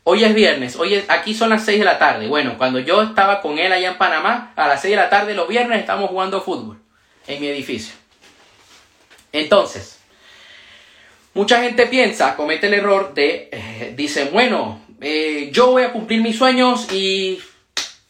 Hoy 0.08 0.24
es 0.24 0.36
viernes, 0.36 0.76
hoy 0.76 1.04
aquí 1.08 1.34
son 1.34 1.50
las 1.50 1.66
6 1.66 1.80
de 1.80 1.86
la 1.86 1.98
tarde. 1.98 2.28
Bueno, 2.28 2.60
cuando 2.60 2.78
yo 2.78 3.02
estaba 3.02 3.42
con 3.42 3.58
él 3.58 3.72
allá 3.72 3.90
en 3.90 3.98
Panamá, 3.98 4.54
a 4.56 4.68
las 4.68 4.84
6 4.84 4.92
de 4.92 4.98
la 4.98 5.10
tarde 5.10 5.34
los 5.34 5.48
viernes 5.48 5.80
estamos 5.80 6.12
jugando 6.12 6.42
fútbol 6.42 6.80
en 7.26 7.42
mi 7.42 7.48
edificio. 7.48 7.96
Entonces, 9.32 10.00
mucha 11.34 11.64
gente 11.64 11.88
piensa, 11.88 12.36
comete 12.36 12.68
el 12.68 12.76
error 12.76 13.16
de, 13.16 13.50
eh, 13.52 14.30
bueno, 14.32 14.80
eh, 15.02 15.50
yo 15.52 15.72
voy 15.72 15.82
a 15.82 15.92
cumplir 15.92 16.22
mis 16.22 16.38
sueños 16.38 16.94
y 16.94 17.42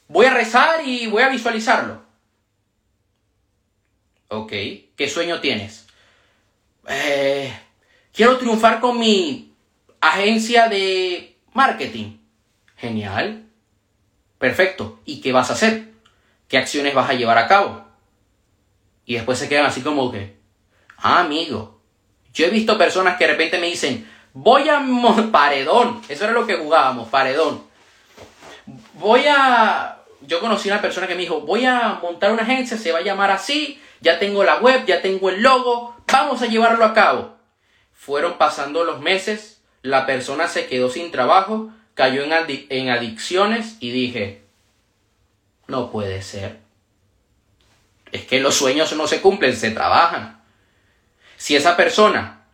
voy 0.09 0.25
a 0.25 0.33
rezar 0.33 0.85
y 0.85 1.07
voy 1.07 1.23
a 1.23 1.29
visualizarlo. 1.29 2.01
Ok, 4.27 4.51
¿qué 4.97 5.07
sueño 5.07 5.39
tienes? 5.39 5.87
Eh, 6.89 7.57
quiero 8.13 8.37
triunfar 8.37 8.81
con 8.81 8.99
mi 8.99 9.53
agencia 10.01 10.67
de 10.67 11.34
marketing. 11.55 12.19
Genial. 12.75 13.45
Perfecto. 14.37 14.99
¿Y 15.05 15.21
qué 15.21 15.31
vas 15.31 15.49
a 15.49 15.53
hacer? 15.53 15.89
¿Qué 16.47 16.57
acciones 16.59 16.93
vas 16.93 17.09
a 17.09 17.13
llevar 17.13 17.39
a 17.39 17.47
cabo? 17.47 17.85
Y 19.05 19.15
después 19.15 19.39
se 19.39 19.49
quedan 19.49 19.65
así 19.65 19.81
como 19.81 20.11
que, 20.11 20.37
ah, 20.97 21.21
amigo. 21.21 21.81
Yo 22.33 22.45
he 22.45 22.49
visto 22.49 22.77
personas 22.77 23.17
que 23.17 23.25
de 23.25 23.31
repente 23.31 23.57
me 23.57 23.67
dicen, 23.67 24.07
voy 24.33 24.69
a... 24.69 24.83
Paredón. 25.31 26.01
Eso 26.09 26.25
era 26.25 26.33
lo 26.33 26.45
que 26.45 26.57
jugábamos, 26.57 27.07
paredón. 27.09 27.63
Voy 28.95 29.25
a... 29.27 29.99
Yo 30.21 30.39
conocí 30.39 30.69
una 30.69 30.81
persona 30.81 31.07
que 31.07 31.15
me 31.15 31.21
dijo, 31.21 31.41
voy 31.41 31.65
a 31.65 31.99
montar 32.01 32.31
una 32.31 32.43
agencia, 32.43 32.77
se 32.77 32.91
va 32.91 32.99
a 32.99 33.03
llamar 33.03 33.31
así, 33.31 33.79
ya 34.01 34.17
tengo 34.17 34.43
la 34.43 34.57
web, 34.57 34.85
ya 34.85 35.01
tengo 35.01 35.29
el 35.29 35.41
logo, 35.41 35.95
vamos 36.11 36.41
a 36.41 36.47
llevarlo 36.47 36.83
a 36.83 36.93
cabo. 36.93 37.37
Fueron 37.93 38.37
pasando 38.39 38.83
los 38.83 39.01
meses, 39.01 39.54
la 39.85 40.07
persona 40.07 40.47
se 40.47 40.65
quedó 40.65 40.89
sin 40.89 41.11
trabajo, 41.11 41.71
cayó 41.93 42.23
en, 42.23 42.89
adicciones 42.89 43.77
y 43.79 43.91
dije, 43.91 44.41
no 45.67 45.91
puede 45.91 46.23
ser. 46.23 46.57
Es 48.11 48.25
que 48.25 48.39
los 48.39 48.55
sueños 48.55 48.93
no 48.93 49.05
se 49.05 49.21
cumplen, 49.21 49.55
se 49.55 49.69
trabajan. 49.69 50.41
Si 51.37 51.55
esa 51.55 51.77
persona 51.77 52.45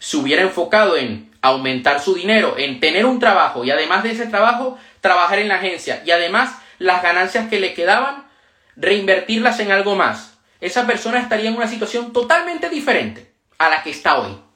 se 0.00 0.16
hubiera 0.16 0.42
enfocado 0.42 0.96
en 0.96 1.30
aumentar 1.42 2.00
su 2.00 2.14
dinero, 2.14 2.56
en 2.58 2.80
tener 2.80 3.06
un 3.06 3.20
trabajo 3.20 3.64
y 3.64 3.70
además 3.70 4.02
de 4.02 4.10
ese 4.10 4.26
trabajo, 4.26 4.76
trabajar 5.00 5.38
en 5.38 5.46
la 5.46 5.56
agencia 5.56 6.02
y 6.04 6.10
además 6.10 6.58
las 6.80 7.04
ganancias 7.04 7.48
que 7.48 7.60
le 7.60 7.72
quedaban, 7.72 8.26
reinvertirlas 8.74 9.60
en 9.60 9.70
algo 9.70 9.94
más, 9.94 10.38
esa 10.60 10.88
persona 10.88 11.20
estaría 11.20 11.50
en 11.50 11.56
una 11.56 11.68
situación 11.68 12.12
totalmente 12.12 12.68
diferente 12.68 13.32
a 13.58 13.70
la 13.70 13.84
que 13.84 13.90
está 13.90 14.18
hoy. 14.18 14.49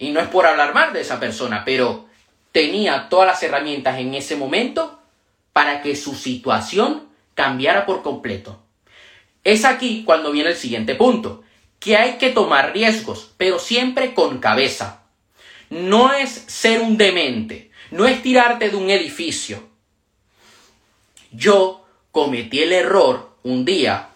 Y 0.00 0.12
no 0.12 0.20
es 0.20 0.28
por 0.28 0.46
hablar 0.46 0.72
mal 0.72 0.94
de 0.94 1.02
esa 1.02 1.20
persona, 1.20 1.62
pero 1.62 2.06
tenía 2.52 3.10
todas 3.10 3.26
las 3.26 3.42
herramientas 3.42 3.98
en 3.98 4.14
ese 4.14 4.34
momento 4.34 4.98
para 5.52 5.82
que 5.82 5.94
su 5.94 6.14
situación 6.14 7.06
cambiara 7.34 7.84
por 7.84 8.02
completo. 8.02 8.62
Es 9.44 9.66
aquí 9.66 10.02
cuando 10.06 10.32
viene 10.32 10.48
el 10.48 10.56
siguiente 10.56 10.94
punto, 10.94 11.42
que 11.78 11.98
hay 11.98 12.16
que 12.16 12.30
tomar 12.30 12.72
riesgos, 12.72 13.32
pero 13.36 13.58
siempre 13.58 14.14
con 14.14 14.38
cabeza. 14.38 15.02
No 15.68 16.14
es 16.14 16.30
ser 16.30 16.80
un 16.80 16.96
demente, 16.96 17.70
no 17.90 18.06
es 18.06 18.22
tirarte 18.22 18.70
de 18.70 18.76
un 18.76 18.88
edificio. 18.88 19.68
Yo 21.30 21.84
cometí 22.10 22.60
el 22.60 22.72
error 22.72 23.36
un 23.42 23.66
día 23.66 24.08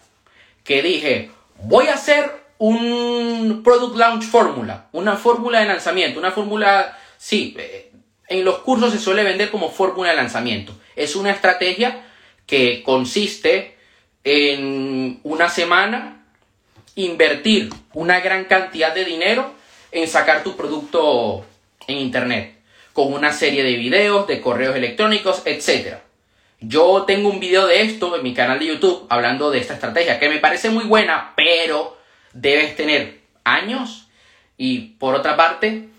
que 0.63 0.81
dije, 0.81 1.29
voy 1.61 1.89
a 1.89 1.93
hacer 1.93 2.44
un 2.57 3.61
Product 3.63 3.95
Launch 3.97 4.23
Fórmula, 4.23 4.87
una 4.91 5.15
fórmula 5.15 5.59
de 5.59 5.67
lanzamiento, 5.67 6.19
una 6.19 6.31
fórmula, 6.31 6.97
sí, 7.17 7.55
eh, 7.57 7.91
en 8.27 8.43
los 8.43 8.59
cursos 8.59 8.91
se 8.91 8.99
suele 8.99 9.23
vender 9.23 9.51
como 9.51 9.69
fórmula 9.69 10.11
de 10.11 10.15
lanzamiento. 10.15 10.73
Es 10.95 11.15
una 11.15 11.31
estrategia 11.31 12.03
que 12.45 12.81
consiste 12.83 13.75
en 14.23 15.19
una 15.23 15.49
semana 15.49 16.25
invertir 16.95 17.69
una 17.93 18.19
gran 18.21 18.45
cantidad 18.45 18.93
de 18.93 19.05
dinero 19.05 19.53
en 19.91 20.07
sacar 20.07 20.43
tu 20.43 20.55
producto 20.55 21.45
en 21.87 21.97
Internet, 21.97 22.55
con 22.93 23.13
una 23.13 23.31
serie 23.31 23.63
de 23.63 23.75
videos, 23.75 24.27
de 24.27 24.41
correos 24.41 24.75
electrónicos, 24.75 25.43
etc. 25.45 25.97
Yo 26.59 27.03
tengo 27.05 27.29
un 27.29 27.39
video 27.39 27.67
de 27.67 27.81
esto 27.81 28.15
en 28.15 28.23
mi 28.23 28.33
canal 28.33 28.59
de 28.59 28.67
YouTube 28.67 29.05
hablando 29.09 29.51
de 29.51 29.59
esta 29.59 29.73
estrategia 29.73 30.19
que 30.19 30.29
me 30.29 30.39
parece 30.39 30.69
muy 30.69 30.85
buena, 30.85 31.33
pero 31.35 31.94
debes 32.35 32.75
tener 32.75 33.21
años 33.43 34.07
y 34.57 34.79
por 34.99 35.15
otra 35.15 35.35
parte 35.35 35.89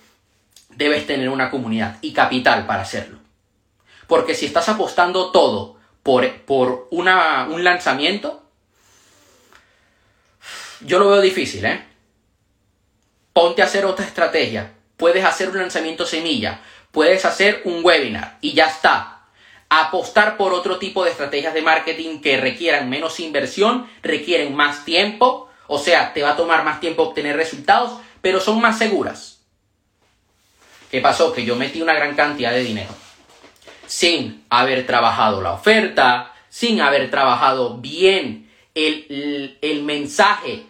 debes 0.70 1.07
tener 1.07 1.29
una 1.29 1.51
comunidad 1.51 1.96
y 2.03 2.12
capital 2.12 2.66
para 2.66 2.83
hacerlo. 2.83 3.18
Porque 4.07 4.35
si 4.35 4.46
estás 4.46 4.68
apostando 4.68 5.33
todo 5.33 5.79
por, 6.03 6.31
por 6.42 6.87
una, 6.92 7.49
un 7.51 7.64
lanzamiento, 7.64 8.44
yo 10.83 10.99
lo 10.99 11.11
veo 11.11 11.20
difícil, 11.20 11.64
¿eh? 11.64 11.85
Ponte 13.33 13.62
a 13.62 13.64
hacer 13.64 13.85
otra 13.85 14.07
estrategia. 14.07 14.72
Puedes 14.96 15.25
hacer 15.25 15.49
un 15.49 15.59
lanzamiento 15.59 16.07
semilla, 16.07 16.61
puedes 16.90 17.25
hacer 17.25 17.62
un 17.64 17.85
webinar 17.85 18.38
y 18.40 18.53
ya 18.53 18.68
está 18.68 19.16
apostar 19.68 20.37
por 20.37 20.53
otro 20.53 20.79
tipo 20.79 21.05
de 21.05 21.11
estrategias 21.11 21.53
de 21.53 21.62
marketing 21.62 22.20
que 22.20 22.37
requieran 22.37 22.88
menos 22.88 23.18
inversión, 23.20 23.88
requieren 24.03 24.55
más 24.55 24.85
tiempo, 24.85 25.51
o 25.68 25.79
sea, 25.79 26.12
te 26.12 26.22
va 26.22 26.31
a 26.31 26.37
tomar 26.37 26.64
más 26.64 26.81
tiempo 26.81 27.02
obtener 27.02 27.37
resultados, 27.37 28.00
pero 28.20 28.40
son 28.40 28.61
más 28.61 28.79
seguras. 28.79 29.40
¿Qué 30.90 31.00
pasó? 31.00 31.33
Que 31.33 31.44
yo 31.44 31.57
metí 31.57 31.83
una 31.83 31.94
gran 31.94 32.14
cantidad 32.14 32.52
de 32.52 32.62
dinero 32.62 32.94
sin 33.87 34.44
haber 34.50 34.87
trabajado 34.87 35.40
la 35.40 35.52
oferta, 35.52 36.33
sin 36.48 36.81
haber 36.81 37.11
trabajado 37.11 37.79
bien 37.79 38.50
el, 38.74 39.59
el 39.62 39.83
mensaje 39.83 40.64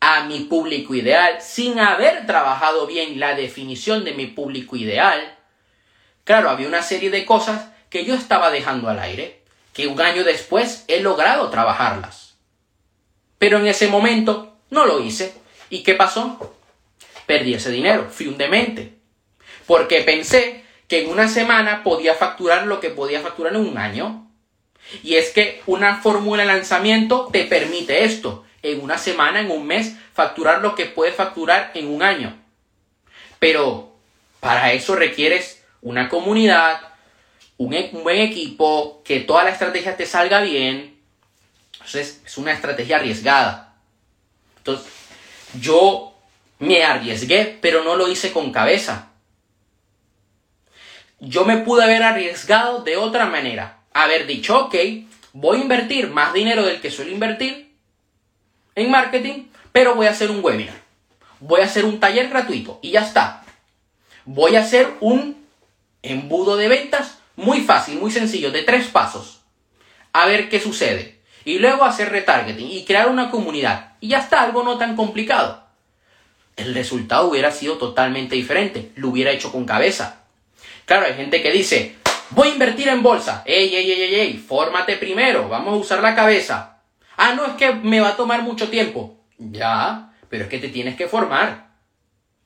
a 0.00 0.24
mi 0.24 0.40
público 0.40 0.94
ideal, 0.94 1.40
sin 1.40 1.78
haber 1.78 2.26
trabajado 2.26 2.86
bien 2.86 3.20
la 3.20 3.34
definición 3.34 4.04
de 4.04 4.12
mi 4.12 4.26
público 4.26 4.76
ideal. 4.76 5.38
Claro, 6.24 6.50
había 6.50 6.68
una 6.68 6.82
serie 6.82 7.10
de 7.10 7.24
cosas 7.24 7.70
que 7.88 8.04
yo 8.04 8.14
estaba 8.14 8.50
dejando 8.50 8.88
al 8.88 8.98
aire, 8.98 9.42
que 9.72 9.86
un 9.86 10.00
año 10.00 10.24
después 10.24 10.84
he 10.88 11.00
logrado 11.00 11.50
trabajarlas. 11.50 12.21
Pero 13.42 13.58
en 13.58 13.66
ese 13.66 13.88
momento 13.88 14.54
no 14.70 14.86
lo 14.86 15.00
hice. 15.00 15.34
¿Y 15.68 15.82
qué 15.82 15.96
pasó? 15.96 16.54
Perdí 17.26 17.54
ese 17.54 17.72
dinero, 17.72 18.08
fui. 18.08 18.36
Porque 19.66 20.02
pensé 20.02 20.64
que 20.86 21.02
en 21.02 21.10
una 21.10 21.26
semana 21.26 21.82
podía 21.82 22.14
facturar 22.14 22.68
lo 22.68 22.78
que 22.78 22.90
podía 22.90 23.20
facturar 23.20 23.56
en 23.56 23.62
un 23.62 23.78
año. 23.78 24.30
Y 25.02 25.16
es 25.16 25.30
que 25.30 25.60
una 25.66 25.96
fórmula 25.96 26.44
de 26.44 26.52
lanzamiento 26.52 27.30
te 27.32 27.42
permite 27.42 28.04
esto. 28.04 28.44
En 28.62 28.80
una 28.80 28.96
semana, 28.96 29.40
en 29.40 29.50
un 29.50 29.66
mes, 29.66 29.96
facturar 30.14 30.60
lo 30.60 30.76
que 30.76 30.86
puedes 30.86 31.16
facturar 31.16 31.72
en 31.74 31.88
un 31.88 32.04
año. 32.04 32.40
Pero 33.40 33.96
para 34.38 34.72
eso 34.72 34.94
requieres 34.94 35.64
una 35.80 36.08
comunidad, 36.08 36.80
e-, 37.58 37.90
un, 37.92 38.04
buen 38.04 38.18
equipo, 38.18 39.02
que 39.04 39.18
toda 39.18 39.42
la 39.42 39.50
estrategia 39.50 39.96
te 39.96 40.06
salga 40.06 40.42
bien. 40.42 41.01
Entonces 41.84 42.22
es 42.24 42.38
una 42.38 42.52
estrategia 42.52 42.96
arriesgada. 42.96 43.74
Entonces 44.58 44.86
yo 45.60 46.14
me 46.58 46.84
arriesgué, 46.84 47.58
pero 47.60 47.82
no 47.82 47.96
lo 47.96 48.08
hice 48.08 48.32
con 48.32 48.52
cabeza. 48.52 49.10
Yo 51.18 51.44
me 51.44 51.58
pude 51.58 51.84
haber 51.84 52.02
arriesgado 52.02 52.82
de 52.82 52.96
otra 52.96 53.26
manera. 53.26 53.80
Haber 53.92 54.26
dicho, 54.26 54.66
ok, 54.66 54.74
voy 55.32 55.58
a 55.58 55.62
invertir 55.62 56.08
más 56.08 56.32
dinero 56.32 56.64
del 56.64 56.80
que 56.80 56.90
suelo 56.90 57.10
invertir 57.10 57.74
en 58.74 58.90
marketing, 58.90 59.48
pero 59.72 59.94
voy 59.94 60.06
a 60.06 60.10
hacer 60.10 60.30
un 60.30 60.42
webinar. 60.42 60.80
Voy 61.40 61.60
a 61.60 61.64
hacer 61.64 61.84
un 61.84 61.98
taller 61.98 62.28
gratuito 62.28 62.78
y 62.80 62.92
ya 62.92 63.00
está. 63.00 63.44
Voy 64.24 64.54
a 64.56 64.60
hacer 64.60 64.88
un 65.00 65.44
embudo 66.02 66.56
de 66.56 66.68
ventas 66.68 67.18
muy 67.36 67.62
fácil, 67.62 67.98
muy 67.98 68.12
sencillo, 68.12 68.52
de 68.52 68.62
tres 68.62 68.86
pasos. 68.86 69.40
A 70.12 70.26
ver 70.26 70.48
qué 70.48 70.60
sucede. 70.60 71.21
Y 71.44 71.58
luego 71.58 71.84
hacer 71.84 72.10
retargeting 72.10 72.70
y 72.70 72.84
crear 72.84 73.08
una 73.08 73.30
comunidad. 73.30 73.92
Y 74.00 74.08
ya 74.08 74.18
está, 74.18 74.42
algo 74.42 74.62
no 74.62 74.78
tan 74.78 74.96
complicado. 74.96 75.62
El 76.56 76.74
resultado 76.74 77.28
hubiera 77.28 77.50
sido 77.50 77.78
totalmente 77.78 78.36
diferente. 78.36 78.92
Lo 78.96 79.08
hubiera 79.08 79.30
hecho 79.30 79.50
con 79.50 79.64
cabeza. 79.64 80.22
Claro, 80.84 81.06
hay 81.06 81.14
gente 81.14 81.42
que 81.42 81.50
dice, 81.50 81.96
voy 82.30 82.48
a 82.48 82.52
invertir 82.52 82.88
en 82.88 83.02
bolsa. 83.02 83.42
Ey, 83.46 83.74
ey, 83.74 83.90
ey, 83.90 84.02
ey, 84.02 84.14
ey, 84.14 84.36
fórmate 84.38 84.96
primero. 84.96 85.48
Vamos 85.48 85.74
a 85.74 85.76
usar 85.76 86.02
la 86.02 86.14
cabeza. 86.14 86.78
Ah, 87.16 87.34
no, 87.34 87.46
es 87.46 87.52
que 87.54 87.72
me 87.72 88.00
va 88.00 88.10
a 88.10 88.16
tomar 88.16 88.42
mucho 88.42 88.68
tiempo. 88.68 89.16
Ya, 89.38 90.12
pero 90.28 90.44
es 90.44 90.50
que 90.50 90.58
te 90.58 90.68
tienes 90.68 90.96
que 90.96 91.08
formar. 91.08 91.68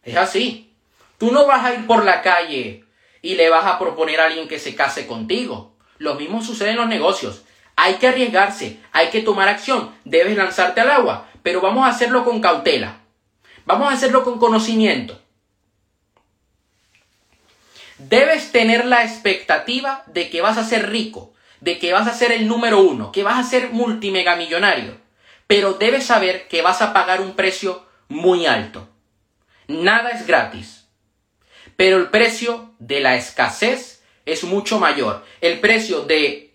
Es 0.02 0.16
así. 0.16 0.74
Tú 1.18 1.32
no 1.32 1.46
vas 1.46 1.64
a 1.64 1.74
ir 1.74 1.86
por 1.86 2.04
la 2.04 2.22
calle 2.22 2.84
y 3.22 3.34
le 3.34 3.48
vas 3.48 3.64
a 3.64 3.78
proponer 3.78 4.20
a 4.20 4.26
alguien 4.26 4.48
que 4.48 4.58
se 4.58 4.74
case 4.74 5.06
contigo. 5.06 5.76
Lo 5.98 6.14
mismo 6.14 6.42
sucede 6.42 6.70
en 6.70 6.76
los 6.76 6.88
negocios. 6.88 7.42
Hay 7.76 7.94
que 7.94 8.08
arriesgarse, 8.08 8.80
hay 8.92 9.10
que 9.10 9.20
tomar 9.20 9.48
acción, 9.48 9.94
debes 10.04 10.36
lanzarte 10.36 10.80
al 10.80 10.90
agua, 10.90 11.28
pero 11.42 11.60
vamos 11.60 11.86
a 11.86 11.90
hacerlo 11.90 12.24
con 12.24 12.40
cautela. 12.40 13.00
Vamos 13.66 13.90
a 13.90 13.92
hacerlo 13.92 14.24
con 14.24 14.38
conocimiento. 14.38 15.20
Debes 17.98 18.52
tener 18.52 18.84
la 18.84 19.04
expectativa 19.04 20.04
de 20.06 20.30
que 20.30 20.40
vas 20.40 20.58
a 20.58 20.64
ser 20.64 20.90
rico, 20.90 21.34
de 21.60 21.78
que 21.78 21.92
vas 21.92 22.06
a 22.06 22.14
ser 22.14 22.32
el 22.32 22.46
número 22.46 22.80
uno, 22.80 23.12
que 23.12 23.22
vas 23.22 23.38
a 23.38 23.48
ser 23.48 23.70
multimegamillonario, 23.70 24.98
pero 25.46 25.74
debes 25.74 26.06
saber 26.06 26.48
que 26.48 26.62
vas 26.62 26.82
a 26.82 26.92
pagar 26.92 27.20
un 27.20 27.34
precio 27.34 27.86
muy 28.08 28.46
alto. 28.46 28.88
Nada 29.68 30.10
es 30.10 30.26
gratis, 30.26 30.88
pero 31.76 31.96
el 31.96 32.08
precio 32.10 32.74
de 32.78 33.00
la 33.00 33.16
escasez 33.16 34.02
es 34.26 34.44
mucho 34.44 34.78
mayor. 34.78 35.24
El 35.40 35.60
precio 35.60 36.02
de 36.02 36.45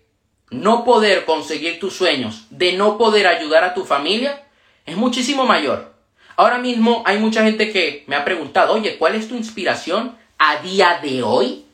no 0.52 0.84
poder 0.84 1.24
conseguir 1.24 1.80
tus 1.80 1.94
sueños, 1.94 2.44
de 2.50 2.74
no 2.74 2.98
poder 2.98 3.26
ayudar 3.26 3.64
a 3.64 3.74
tu 3.74 3.84
familia, 3.84 4.44
es 4.86 4.96
muchísimo 4.96 5.46
mayor. 5.46 5.92
Ahora 6.36 6.58
mismo 6.58 7.02
hay 7.06 7.18
mucha 7.18 7.42
gente 7.42 7.72
que 7.72 8.04
me 8.06 8.16
ha 8.16 8.24
preguntado, 8.24 8.74
oye, 8.74 8.98
¿cuál 8.98 9.14
es 9.14 9.28
tu 9.28 9.34
inspiración 9.34 10.16
a 10.38 10.56
día 10.56 11.00
de 11.02 11.22
hoy 11.22 11.64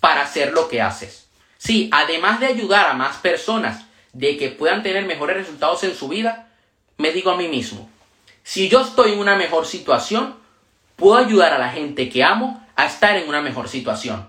para 0.00 0.22
hacer 0.22 0.52
lo 0.52 0.68
que 0.68 0.82
haces? 0.82 1.28
Sí, 1.56 1.88
además 1.92 2.40
de 2.40 2.46
ayudar 2.46 2.88
a 2.88 2.94
más 2.94 3.16
personas 3.18 3.84
de 4.12 4.36
que 4.36 4.48
puedan 4.48 4.82
tener 4.82 5.04
mejores 5.06 5.36
resultados 5.36 5.84
en 5.84 5.94
su 5.94 6.08
vida, 6.08 6.48
me 6.98 7.12
digo 7.12 7.30
a 7.30 7.36
mí 7.36 7.48
mismo, 7.48 7.88
si 8.42 8.68
yo 8.68 8.80
estoy 8.80 9.12
en 9.12 9.18
una 9.18 9.36
mejor 9.36 9.66
situación, 9.66 10.34
puedo 10.96 11.16
ayudar 11.16 11.52
a 11.52 11.58
la 11.58 11.70
gente 11.70 12.08
que 12.08 12.24
amo 12.24 12.64
a 12.74 12.86
estar 12.86 13.16
en 13.16 13.28
una 13.28 13.40
mejor 13.40 13.68
situación. 13.68 14.28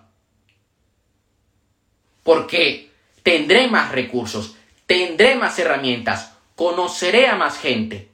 Porque 2.24 2.87
tendré 3.28 3.68
más 3.68 3.92
recursos, 3.92 4.56
tendré 4.86 5.36
más 5.36 5.60
herramientas, 5.60 6.38
conoceré 6.56 7.28
a 7.28 7.36
más 7.36 7.58
gente. 7.58 8.10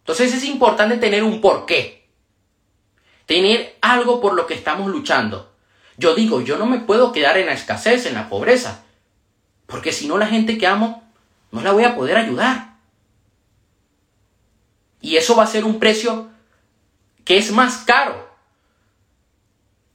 Entonces 0.00 0.34
es 0.34 0.44
importante 0.44 0.98
tener 0.98 1.24
un 1.24 1.40
porqué. 1.40 2.06
Tener 3.24 3.78
algo 3.80 4.20
por 4.20 4.34
lo 4.34 4.46
que 4.46 4.52
estamos 4.52 4.90
luchando. 4.90 5.50
Yo 5.96 6.14
digo, 6.14 6.42
yo 6.42 6.58
no 6.58 6.66
me 6.66 6.78
puedo 6.78 7.10
quedar 7.10 7.38
en 7.38 7.46
la 7.46 7.54
escasez, 7.54 8.04
en 8.04 8.16
la 8.16 8.28
pobreza. 8.28 8.84
Porque 9.64 9.92
si 9.92 10.06
no, 10.06 10.18
la 10.18 10.26
gente 10.26 10.58
que 10.58 10.66
amo 10.66 11.10
no 11.50 11.62
la 11.62 11.72
voy 11.72 11.84
a 11.84 11.96
poder 11.96 12.18
ayudar. 12.18 12.76
Y 15.00 15.16
eso 15.16 15.36
va 15.36 15.44
a 15.44 15.46
ser 15.46 15.64
un 15.64 15.78
precio 15.78 16.28
que 17.24 17.38
es 17.38 17.50
más 17.50 17.78
caro. 17.78 18.28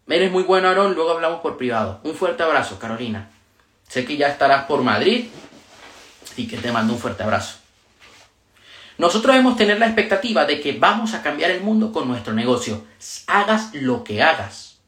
Eres 0.08 0.32
muy 0.32 0.41
bueno, 0.41 0.69
Aaron. 0.69 0.96
Luego 0.96 1.12
hablamos 1.12 1.41
por 1.41 1.56
privado. 1.56 2.02
Un 2.04 2.15
fuerte 2.15 2.41
abrazo, 2.41 2.80
Carolina. 2.80 3.30
Sé 3.88 4.06
que 4.06 4.17
ya 4.17 4.28
estarás 4.28 4.65
por 4.65 4.82
Madrid. 4.82 5.26
y 6.36 6.48
que 6.48 6.58
te 6.58 6.72
mando 6.72 6.93
un 6.93 7.00
fuerte 7.00 7.22
abrazo. 7.22 7.58
Nosotros 8.98 9.34
debemos 9.34 9.56
tener 9.56 9.80
la 9.80 9.86
expectativa 9.86 10.46
de 10.46 10.62
que 10.62 10.74
vamos 10.74 11.13
a 11.13 11.22
cambiar 11.22 11.52
el 11.52 11.62
mundo 11.62 11.91
con 11.91 12.08
nuestro 12.08 12.34
negocio. 12.34 12.86
Hagas 13.28 13.74
lo 13.74 14.04
que 14.04 14.24
hagas. 14.24 14.80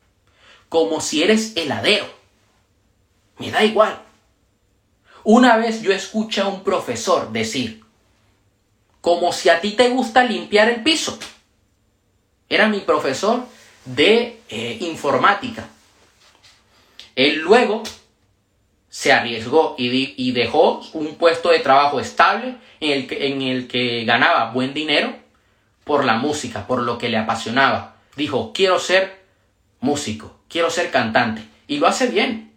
Como 0.69 1.01
si 1.01 1.23
eres 1.23 1.55
heladero. 1.55 2.07
Me 3.37 3.51
da 3.51 3.63
igual. 3.63 4.01
Una 5.23 5.57
vez 5.57 5.81
yo 5.81 5.91
escuché 5.91 6.41
a 6.41 6.47
un 6.47 6.63
profesor 6.63 7.31
decir, 7.31 7.83
como 9.01 9.33
si 9.33 9.49
a 9.49 9.59
ti 9.59 9.71
te 9.71 9.89
gusta 9.89 10.23
limpiar 10.23 10.69
el 10.69 10.83
piso. 10.83 11.17
Era 12.47 12.67
mi 12.67 12.79
profesor 12.81 13.45
de 13.85 14.41
eh, 14.49 14.77
informática. 14.81 15.67
Él 17.15 17.39
luego 17.39 17.81
se 18.95 19.11
arriesgó 19.11 19.75
y, 19.77 20.31
dejó 20.31 20.81
un 20.93 21.15
puesto 21.15 21.49
de 21.49 21.59
trabajo 21.59 21.99
estable 21.99 22.55
en 22.79 22.91
el, 22.91 23.07
que, 23.07 23.27
en 23.27 23.41
el 23.41 23.67
que 23.67 24.05
ganaba 24.05 24.51
buen 24.51 24.73
dinero 24.73 25.13
por 25.83 26.05
la 26.05 26.13
música, 26.13 26.65
por 26.65 26.81
lo 26.81 26.97
que 26.97 27.09
le 27.09 27.17
apasionaba. 27.17 27.97
Dijo, 28.15 28.53
quiero 28.53 28.79
ser 28.79 29.21
músico, 29.81 30.39
quiero 30.47 30.69
ser 30.69 30.91
cantante. 30.91 31.43
Y 31.67 31.79
lo 31.79 31.87
hace 31.87 32.07
bien. 32.07 32.53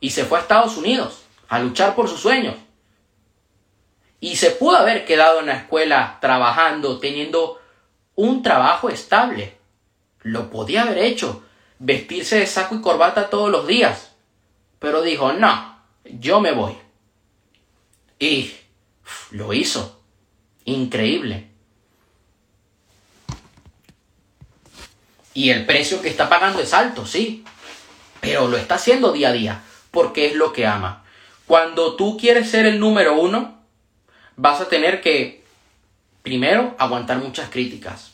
Y 0.00 0.10
se 0.10 0.24
fue 0.24 0.38
a 0.38 0.42
Estados 0.42 0.76
Unidos 0.76 1.22
a 1.48 1.60
luchar 1.60 1.94
por 1.94 2.08
sus 2.08 2.18
sueños. 2.18 2.56
Y 4.18 4.34
se 4.34 4.50
pudo 4.50 4.78
haber 4.78 5.04
quedado 5.04 5.38
en 5.38 5.46
la 5.46 5.58
escuela 5.58 6.18
trabajando, 6.20 6.98
teniendo 6.98 7.62
un 8.16 8.42
trabajo 8.42 8.88
estable. 8.88 9.56
Lo 10.22 10.50
podía 10.50 10.82
haber 10.82 10.98
hecho, 10.98 11.44
vestirse 11.78 12.40
de 12.40 12.48
saco 12.48 12.74
y 12.74 12.80
corbata 12.80 13.30
todos 13.30 13.48
los 13.48 13.68
días. 13.68 14.09
Pero 14.80 15.02
dijo, 15.02 15.32
no, 15.32 15.78
yo 16.04 16.40
me 16.40 16.50
voy. 16.50 16.76
Y 18.18 18.52
lo 19.30 19.52
hizo. 19.52 20.02
Increíble. 20.64 21.48
Y 25.32 25.50
el 25.50 25.64
precio 25.64 26.02
que 26.02 26.08
está 26.08 26.28
pagando 26.28 26.60
es 26.60 26.74
alto, 26.74 27.06
sí. 27.06 27.44
Pero 28.20 28.48
lo 28.48 28.56
está 28.56 28.74
haciendo 28.74 29.12
día 29.12 29.28
a 29.28 29.32
día 29.32 29.62
porque 29.90 30.26
es 30.26 30.34
lo 30.34 30.52
que 30.52 30.66
ama. 30.66 31.04
Cuando 31.46 31.96
tú 31.96 32.16
quieres 32.16 32.50
ser 32.50 32.66
el 32.66 32.78
número 32.78 33.14
uno, 33.18 33.58
vas 34.36 34.60
a 34.60 34.68
tener 34.68 35.00
que, 35.00 35.44
primero, 36.22 36.74
aguantar 36.78 37.18
muchas 37.18 37.50
críticas. 37.50 38.12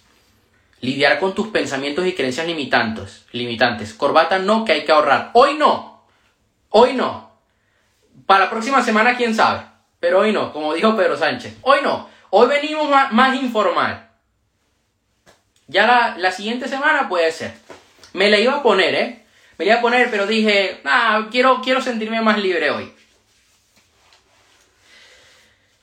Lidiar 0.81 1.19
con 1.19 1.35
tus 1.35 1.49
pensamientos 1.49 2.07
y 2.07 2.15
creencias 2.15 2.47
limitantes. 2.47 3.27
limitantes. 3.33 3.95
Corbata 3.95 4.39
no, 4.39 4.65
que 4.65 4.73
hay 4.73 4.85
que 4.85 4.93
ahorrar. 4.93 5.31
Hoy 5.35 5.55
no. 5.55 5.96
Hoy 6.79 6.93
no. 6.93 7.33
Para 8.27 8.45
la 8.45 8.51
próxima 8.51 8.83
semana, 8.83 9.17
quién 9.17 9.35
sabe. 9.35 9.63
Pero 9.99 10.19
hoy 10.19 10.31
no, 10.31 10.53
como 10.53 10.75
dijo 10.75 10.95
Pedro 10.95 11.17
Sánchez. 11.17 11.57
Hoy 11.63 11.79
no. 11.83 12.07
Hoy 12.29 12.49
venimos 12.49 12.91
más, 13.13 13.35
informal. 13.35 14.11
Ya 15.69 15.87
la, 15.87 16.19
la, 16.19 16.31
siguiente 16.31 16.69
semana 16.69 17.09
puede 17.09 17.33
ser. 17.33 17.55
Me 18.13 18.29
la 18.29 18.39
iba 18.39 18.57
a 18.57 18.63
poner, 18.63 18.95
¿eh? 18.95 19.25
Me 19.57 19.65
la 19.65 19.71
iba 19.71 19.79
a 19.79 19.83
poner, 19.83 20.11
pero 20.11 20.27
dije, 20.27 20.83
ah, 20.85 21.29
quiero, 21.31 21.63
quiero 21.63 21.81
sentirme 21.81 22.21
más 22.21 22.39
libre 22.39 22.71
hoy. 22.71 22.93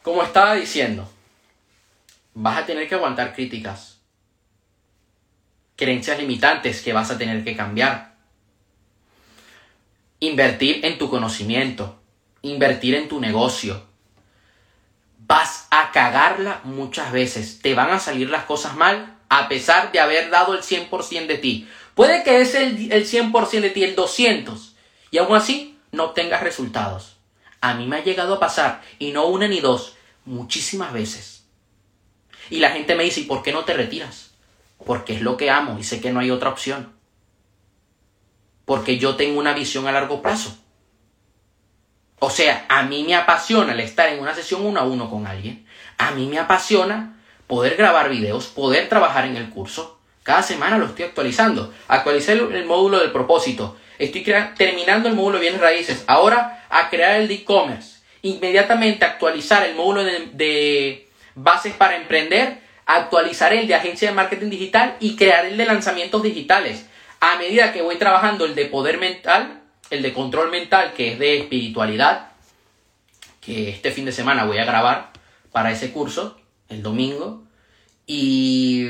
Como 0.03 0.21
estaba 0.21 0.53
diciendo, 0.53 1.11
vas 2.35 2.59
a 2.59 2.65
tener 2.67 2.87
que 2.87 2.93
aguantar 2.93 3.33
críticas 3.33 3.99
creencias 5.75 6.19
limitantes 6.19 6.83
que 6.83 6.93
vas 6.93 7.09
a 7.09 7.17
tener 7.17 7.43
que 7.43 7.55
cambiar. 7.55 8.12
Invertir 10.23 10.85
en 10.85 10.97
tu 10.97 11.09
conocimiento, 11.09 11.99
invertir 12.41 12.95
en 12.95 13.09
tu 13.09 13.19
negocio. 13.19 13.83
Vas 15.19 15.67
a 15.69 15.91
cagarla 15.91 16.61
muchas 16.63 17.11
veces, 17.11 17.59
te 17.61 17.73
van 17.73 17.89
a 17.89 17.99
salir 17.99 18.29
las 18.29 18.45
cosas 18.45 18.75
mal 18.75 19.17
a 19.27 19.49
pesar 19.49 19.91
de 19.91 19.99
haber 19.99 20.29
dado 20.29 20.53
el 20.53 20.61
100% 20.61 21.27
de 21.27 21.37
ti. 21.37 21.67
Puede 21.93 22.23
que 22.23 22.39
es 22.39 22.55
el, 22.55 22.91
el 22.91 23.05
100% 23.05 23.61
de 23.61 23.69
ti, 23.69 23.83
el 23.83 23.95
200, 23.95 24.75
y 25.11 25.17
aún 25.17 25.35
así 25.35 25.77
no 25.91 26.11
tengas 26.11 26.41
resultados. 26.41 27.17
A 27.59 27.73
mí 27.73 27.85
me 27.85 27.97
ha 27.97 28.03
llegado 28.03 28.35
a 28.35 28.39
pasar, 28.39 28.81
y 28.99 29.11
no 29.11 29.25
una 29.25 29.47
ni 29.47 29.59
dos, 29.59 29.95
muchísimas 30.23 30.93
veces. 30.93 31.43
Y 32.49 32.59
la 32.59 32.71
gente 32.71 32.95
me 32.95 33.03
dice, 33.03 33.21
¿y 33.21 33.25
por 33.25 33.43
qué 33.43 33.51
no 33.51 33.65
te 33.65 33.73
retiras? 33.73 34.33
porque 34.85 35.13
es 35.13 35.21
lo 35.21 35.37
que 35.37 35.49
amo 35.49 35.77
y 35.79 35.83
sé 35.83 36.01
que 36.01 36.11
no 36.11 36.19
hay 36.19 36.31
otra 36.31 36.49
opción. 36.49 36.92
Porque 38.65 38.97
yo 38.97 39.15
tengo 39.15 39.39
una 39.39 39.53
visión 39.53 39.87
a 39.87 39.91
largo 39.91 40.21
plazo. 40.21 40.57
O 42.19 42.29
sea, 42.29 42.65
a 42.69 42.83
mí 42.83 43.03
me 43.03 43.15
apasiona 43.15 43.73
el 43.73 43.79
estar 43.81 44.09
en 44.09 44.19
una 44.19 44.33
sesión 44.33 44.65
uno 44.65 44.79
a 44.79 44.83
uno 44.83 45.09
con 45.09 45.27
alguien. 45.27 45.65
A 45.97 46.11
mí 46.11 46.27
me 46.27 46.39
apasiona 46.39 47.19
poder 47.47 47.75
grabar 47.75 48.09
videos, 48.09 48.47
poder 48.47 48.87
trabajar 48.87 49.25
en 49.25 49.35
el 49.35 49.49
curso. 49.49 49.99
Cada 50.23 50.41
semana 50.41 50.77
lo 50.77 50.85
estoy 50.85 51.05
actualizando. 51.05 51.73
Actualicé 51.89 52.33
el, 52.33 52.65
módulo 52.65 52.99
del 52.99 53.11
propósito. 53.11 53.77
Estoy 53.99 54.23
terminando 54.55 55.09
el 55.09 55.15
módulo 55.15 55.37
de 55.37 55.41
bienes 55.41 55.61
raíces. 55.61 56.05
Ahora 56.07 56.65
a 56.69 56.89
crear 56.89 57.19
el 57.19 57.29
e-commerce. 57.29 57.99
Inmediatamente 58.21 59.03
actualizar 59.03 59.67
el 59.67 59.75
módulo 59.75 60.03
de 60.03 61.09
bases 61.35 61.73
para 61.73 61.97
emprender 61.97 62.63
actualizar 62.85 63.53
el 63.53 63.67
de 63.67 63.75
agencia 63.75 64.09
de 64.09 64.15
marketing 64.15 64.49
digital 64.49 64.97
y 64.99 65.15
crear 65.15 65.45
el 65.45 65.57
de 65.57 65.65
lanzamientos 65.65 66.23
digitales. 66.23 66.85
A 67.25 67.37
medida 67.37 67.71
que 67.71 67.81
voy 67.81 67.95
trabajando 67.95 68.43
el 68.43 68.53
de 68.53 68.65
poder 68.65 68.97
mental, 68.97 69.61
el 69.89 70.01
de 70.01 70.11
control 70.11 70.51
mental, 70.51 70.91
que 70.93 71.13
es 71.13 71.19
de 71.19 71.37
espiritualidad, 71.37 72.31
que 73.39 73.69
este 73.69 73.91
fin 73.91 74.03
de 74.03 74.11
semana 74.11 74.43
voy 74.43 74.57
a 74.57 74.65
grabar 74.65 75.11
para 75.53 75.71
ese 75.71 75.93
curso, 75.93 76.37
el 76.67 76.83
domingo, 76.83 77.45
y 78.05 78.89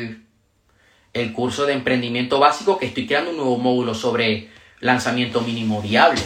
el 1.14 1.32
curso 1.32 1.68
de 1.68 1.74
emprendimiento 1.74 2.40
básico, 2.40 2.80
que 2.80 2.88
estoy 2.88 3.06
creando 3.06 3.30
un 3.30 3.38
nuevo 3.38 3.58
módulo 3.58 3.94
sobre 3.94 4.50
lanzamiento 4.80 5.42
mínimo 5.42 5.80
viable, 5.84 6.24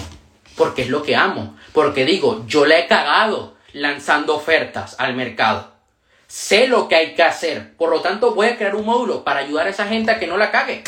porque 0.55 0.83
es 0.83 0.89
lo 0.89 1.03
que 1.03 1.17
amo, 1.17 1.57
porque 1.73 2.05
digo, 2.05 2.45
yo 2.47 2.65
le 2.65 2.79
he 2.79 2.87
cagado 2.87 3.57
lanzando 3.73 4.33
ofertas 4.33 4.95
al 4.97 5.13
mercado. 5.13 5.73
Sé 6.27 6.69
lo 6.69 6.87
que 6.87 6.95
hay 6.95 7.15
que 7.15 7.23
hacer, 7.23 7.75
por 7.75 7.89
lo 7.89 7.99
tanto 7.99 8.33
voy 8.33 8.47
a 8.47 8.55
crear 8.55 8.77
un 8.77 8.85
módulo 8.85 9.25
para 9.25 9.41
ayudar 9.41 9.67
a 9.67 9.71
esa 9.71 9.87
gente 9.87 10.11
a 10.11 10.19
que 10.19 10.27
no 10.27 10.37
la 10.37 10.51
cague. 10.51 10.85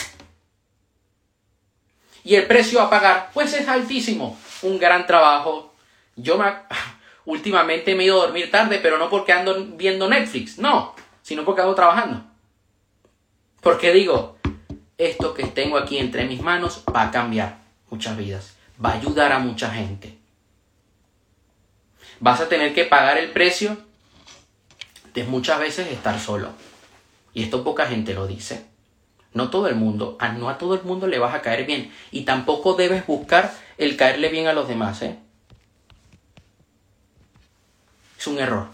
Y 2.29 2.35
el 2.35 2.45
precio 2.45 2.79
a 2.79 2.91
pagar, 2.91 3.31
pues 3.33 3.51
es 3.55 3.67
altísimo. 3.67 4.37
Un 4.61 4.77
gran 4.77 5.07
trabajo. 5.07 5.73
Yo 6.15 6.37
me, 6.37 6.45
últimamente 7.25 7.95
me 7.95 8.03
he 8.03 8.05
ido 8.05 8.21
a 8.21 8.25
dormir 8.27 8.51
tarde, 8.51 8.77
pero 8.77 8.99
no 8.99 9.09
porque 9.09 9.33
ando 9.33 9.65
viendo 9.71 10.07
Netflix, 10.07 10.59
no, 10.59 10.93
sino 11.23 11.43
porque 11.43 11.61
ando 11.61 11.73
trabajando. 11.73 12.23
Porque 13.61 13.91
digo, 13.91 14.37
esto 14.99 15.33
que 15.33 15.45
tengo 15.45 15.79
aquí 15.79 15.97
entre 15.97 16.27
mis 16.27 16.39
manos 16.39 16.83
va 16.95 17.05
a 17.05 17.11
cambiar 17.11 17.61
muchas 17.89 18.15
vidas, 18.15 18.53
va 18.85 18.91
a 18.91 18.97
ayudar 18.97 19.31
a 19.31 19.39
mucha 19.39 19.71
gente. 19.71 20.15
Vas 22.19 22.41
a 22.41 22.47
tener 22.47 22.75
que 22.75 22.85
pagar 22.85 23.17
el 23.17 23.31
precio 23.31 23.75
de 25.15 25.23
muchas 25.23 25.59
veces 25.59 25.87
estar 25.87 26.19
solo. 26.19 26.49
Y 27.33 27.41
esto 27.41 27.63
poca 27.63 27.87
gente 27.87 28.13
lo 28.13 28.27
dice. 28.27 28.68
No 29.33 29.49
todo 29.49 29.67
el 29.67 29.75
mundo, 29.75 30.17
no 30.37 30.49
a 30.49 30.57
todo 30.57 30.73
el 30.73 30.83
mundo 30.83 31.07
le 31.07 31.19
vas 31.19 31.35
a 31.35 31.41
caer 31.41 31.65
bien. 31.65 31.91
Y 32.11 32.21
tampoco 32.21 32.73
debes 32.73 33.05
buscar 33.05 33.53
el 33.77 33.95
caerle 33.95 34.29
bien 34.29 34.47
a 34.47 34.53
los 34.53 34.67
demás, 34.67 35.01
¿eh? 35.01 35.19
Es 38.17 38.27
un 38.27 38.39
error. 38.39 38.67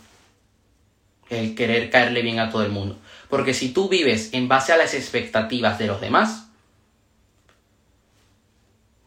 El 1.30 1.56
querer 1.56 1.90
caerle 1.90 2.22
bien 2.22 2.40
a 2.40 2.50
todo 2.50 2.64
el 2.64 2.72
mundo. 2.72 2.98
Porque 3.30 3.54
si 3.54 3.74
tú 3.74 3.90
vives 3.90 4.34
en 4.34 4.48
base 4.48 4.72
a 4.72 4.78
las 4.78 4.94
expectativas 4.94 5.78
de 5.78 5.88
los 5.88 6.00
demás, 6.00 6.48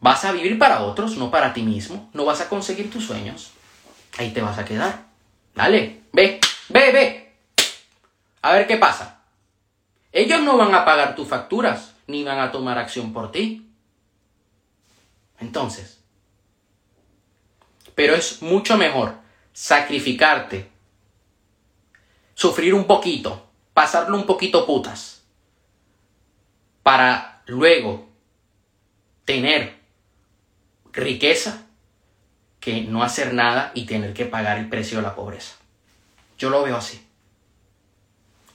vas 0.01 0.25
a 0.25 0.33
vivir 0.33 0.59
para 0.59 0.83
otros, 0.83 1.17
no 1.17 1.31
para 1.31 1.55
ti 1.55 1.63
mismo. 1.63 2.11
No 2.13 2.25
vas 2.25 2.41
a 2.41 2.49
conseguir 2.49 2.91
tus 2.91 3.07
sueños. 3.07 3.53
Ahí 4.19 4.33
te 4.33 4.43
vas 4.43 4.59
a 4.59 4.65
quedar. 4.65 5.07
Dale, 5.55 6.03
ve, 6.13 6.41
ve, 6.69 6.93
ve. 6.93 7.33
A 8.43 8.53
ver 8.53 8.67
qué 8.67 8.77
pasa. 8.77 9.18
Ellos 10.13 10.41
no 10.43 10.57
van 10.57 10.75
a 10.75 10.85
pagar 10.85 11.15
tus 11.15 11.29
facturas, 11.29 11.95
ni 12.07 12.25
van 12.25 12.39
a 12.39 12.51
tomar 12.51 12.79
acción 12.79 13.13
por 13.13 13.31
ti. 13.31 13.71
Entonces, 15.39 16.01
pero 17.95 18.15
es 18.15 18.43
mucho 18.43 18.77
mejor 18.77 19.15
sacrificarte, 19.53 20.71
sufrir 22.35 22.75
un 22.75 22.87
poquito, 22.87 23.49
pasarlo 23.75 24.17
un 24.17 24.27
poquito 24.27 24.67
putas, 24.67 25.23
para 26.83 27.43
luego 27.47 28.09
tener 29.25 29.79
riqueza 30.93 31.67
que 32.61 32.83
no 32.83 33.03
hacer 33.03 33.35
nada 33.35 33.73
y 33.75 33.85
tener 33.85 34.15
que 34.15 34.25
pagar 34.25 34.59
el 34.59 34.69
precio 34.69 34.99
de 34.99 35.03
la 35.03 35.15
pobreza. 35.15 35.57
Yo 36.39 36.51
lo 36.51 36.63
veo 36.63 36.77
así. 36.77 37.05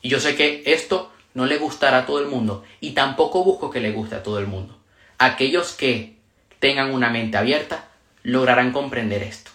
Y 0.02 0.10
yo 0.10 0.20
sé 0.20 0.36
que 0.36 0.64
esto 0.66 1.13
no 1.34 1.46
le 1.46 1.58
gustará 1.58 2.00
a 2.00 2.06
todo 2.06 2.20
el 2.20 2.28
mundo 2.28 2.64
y 2.80 2.92
tampoco 2.92 3.44
busco 3.44 3.70
que 3.70 3.80
le 3.80 3.92
guste 3.92 4.16
a 4.16 4.24
todo 4.24 4.40
el 4.40 4.48
mundo. 4.48 4.78
Aquellos 5.18 5.74
que 5.74 6.18
tengan 6.60 6.94
una 6.94 7.10
mente 7.10 7.38
abierta 7.38 7.90
lograrán 8.24 8.72
comprender 8.72 9.24
esto. 9.24 9.52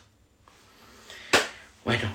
Bueno, 1.85 2.11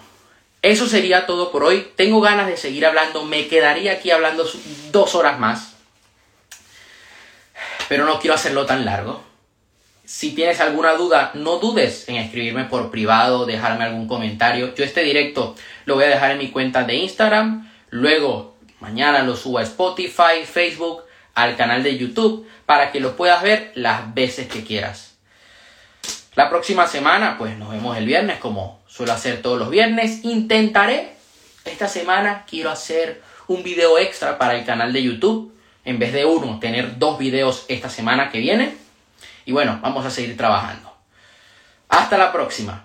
eso 0.61 0.87
sería 0.87 1.25
todo 1.25 1.51
por 1.51 1.63
hoy. 1.63 1.91
Tengo 1.95 2.21
ganas 2.21 2.47
de 2.47 2.57
seguir 2.57 2.85
hablando. 2.85 3.25
Me 3.25 3.47
quedaría 3.47 3.93
aquí 3.93 4.11
hablando 4.11 4.47
dos 4.91 5.15
horas 5.15 5.39
más. 5.39 5.73
Pero 7.89 8.05
no 8.05 8.19
quiero 8.19 8.35
hacerlo 8.35 8.65
tan 8.65 8.85
largo. 8.85 9.23
Si 10.05 10.35
tienes 10.35 10.59
alguna 10.59 10.93
duda, 10.93 11.31
no 11.33 11.59
dudes 11.59 12.07
en 12.07 12.17
escribirme 12.17 12.65
por 12.65 12.91
privado, 12.91 13.45
dejarme 13.45 13.85
algún 13.85 14.07
comentario. 14.07 14.75
Yo 14.75 14.83
este 14.83 15.01
directo 15.03 15.55
lo 15.85 15.95
voy 15.95 16.05
a 16.05 16.09
dejar 16.09 16.31
en 16.31 16.37
mi 16.37 16.49
cuenta 16.49 16.83
de 16.83 16.95
Instagram. 16.95 17.71
Luego, 17.89 18.52
mañana 18.83 19.23
lo 19.23 19.37
subo 19.37 19.59
a 19.59 19.63
Spotify, 19.63 20.45
Facebook, 20.45 21.03
al 21.35 21.55
canal 21.55 21.83
de 21.83 21.97
YouTube, 21.97 22.45
para 22.65 22.91
que 22.91 22.99
lo 22.99 23.15
puedas 23.15 23.41
ver 23.41 23.71
las 23.75 24.13
veces 24.13 24.47
que 24.47 24.65
quieras. 24.65 25.15
La 26.35 26.49
próxima 26.49 26.85
semana, 26.85 27.37
pues 27.37 27.57
nos 27.57 27.71
vemos 27.71 27.97
el 27.97 28.05
viernes, 28.05 28.39
como 28.39 28.81
suelo 28.85 29.13
hacer 29.13 29.41
todos 29.41 29.57
los 29.57 29.69
viernes. 29.69 30.25
Intentaré, 30.25 31.13
esta 31.63 31.87
semana 31.87 32.43
quiero 32.47 32.69
hacer 32.69 33.21
un 33.47 33.63
video 33.63 33.97
extra 33.97 34.37
para 34.37 34.55
el 34.55 34.65
canal 34.65 34.91
de 34.91 35.01
YouTube. 35.01 35.55
En 35.85 35.97
vez 35.97 36.11
de 36.11 36.25
uno, 36.25 36.59
tener 36.59 36.99
dos 36.99 37.17
videos 37.17 37.65
esta 37.69 37.89
semana 37.89 38.31
que 38.31 38.39
viene. 38.39 38.75
Y 39.45 39.53
bueno, 39.53 39.79
vamos 39.81 40.05
a 40.05 40.11
seguir 40.11 40.35
trabajando. 40.35 40.93
Hasta 41.87 42.17
la 42.17 42.33
próxima. 42.33 42.82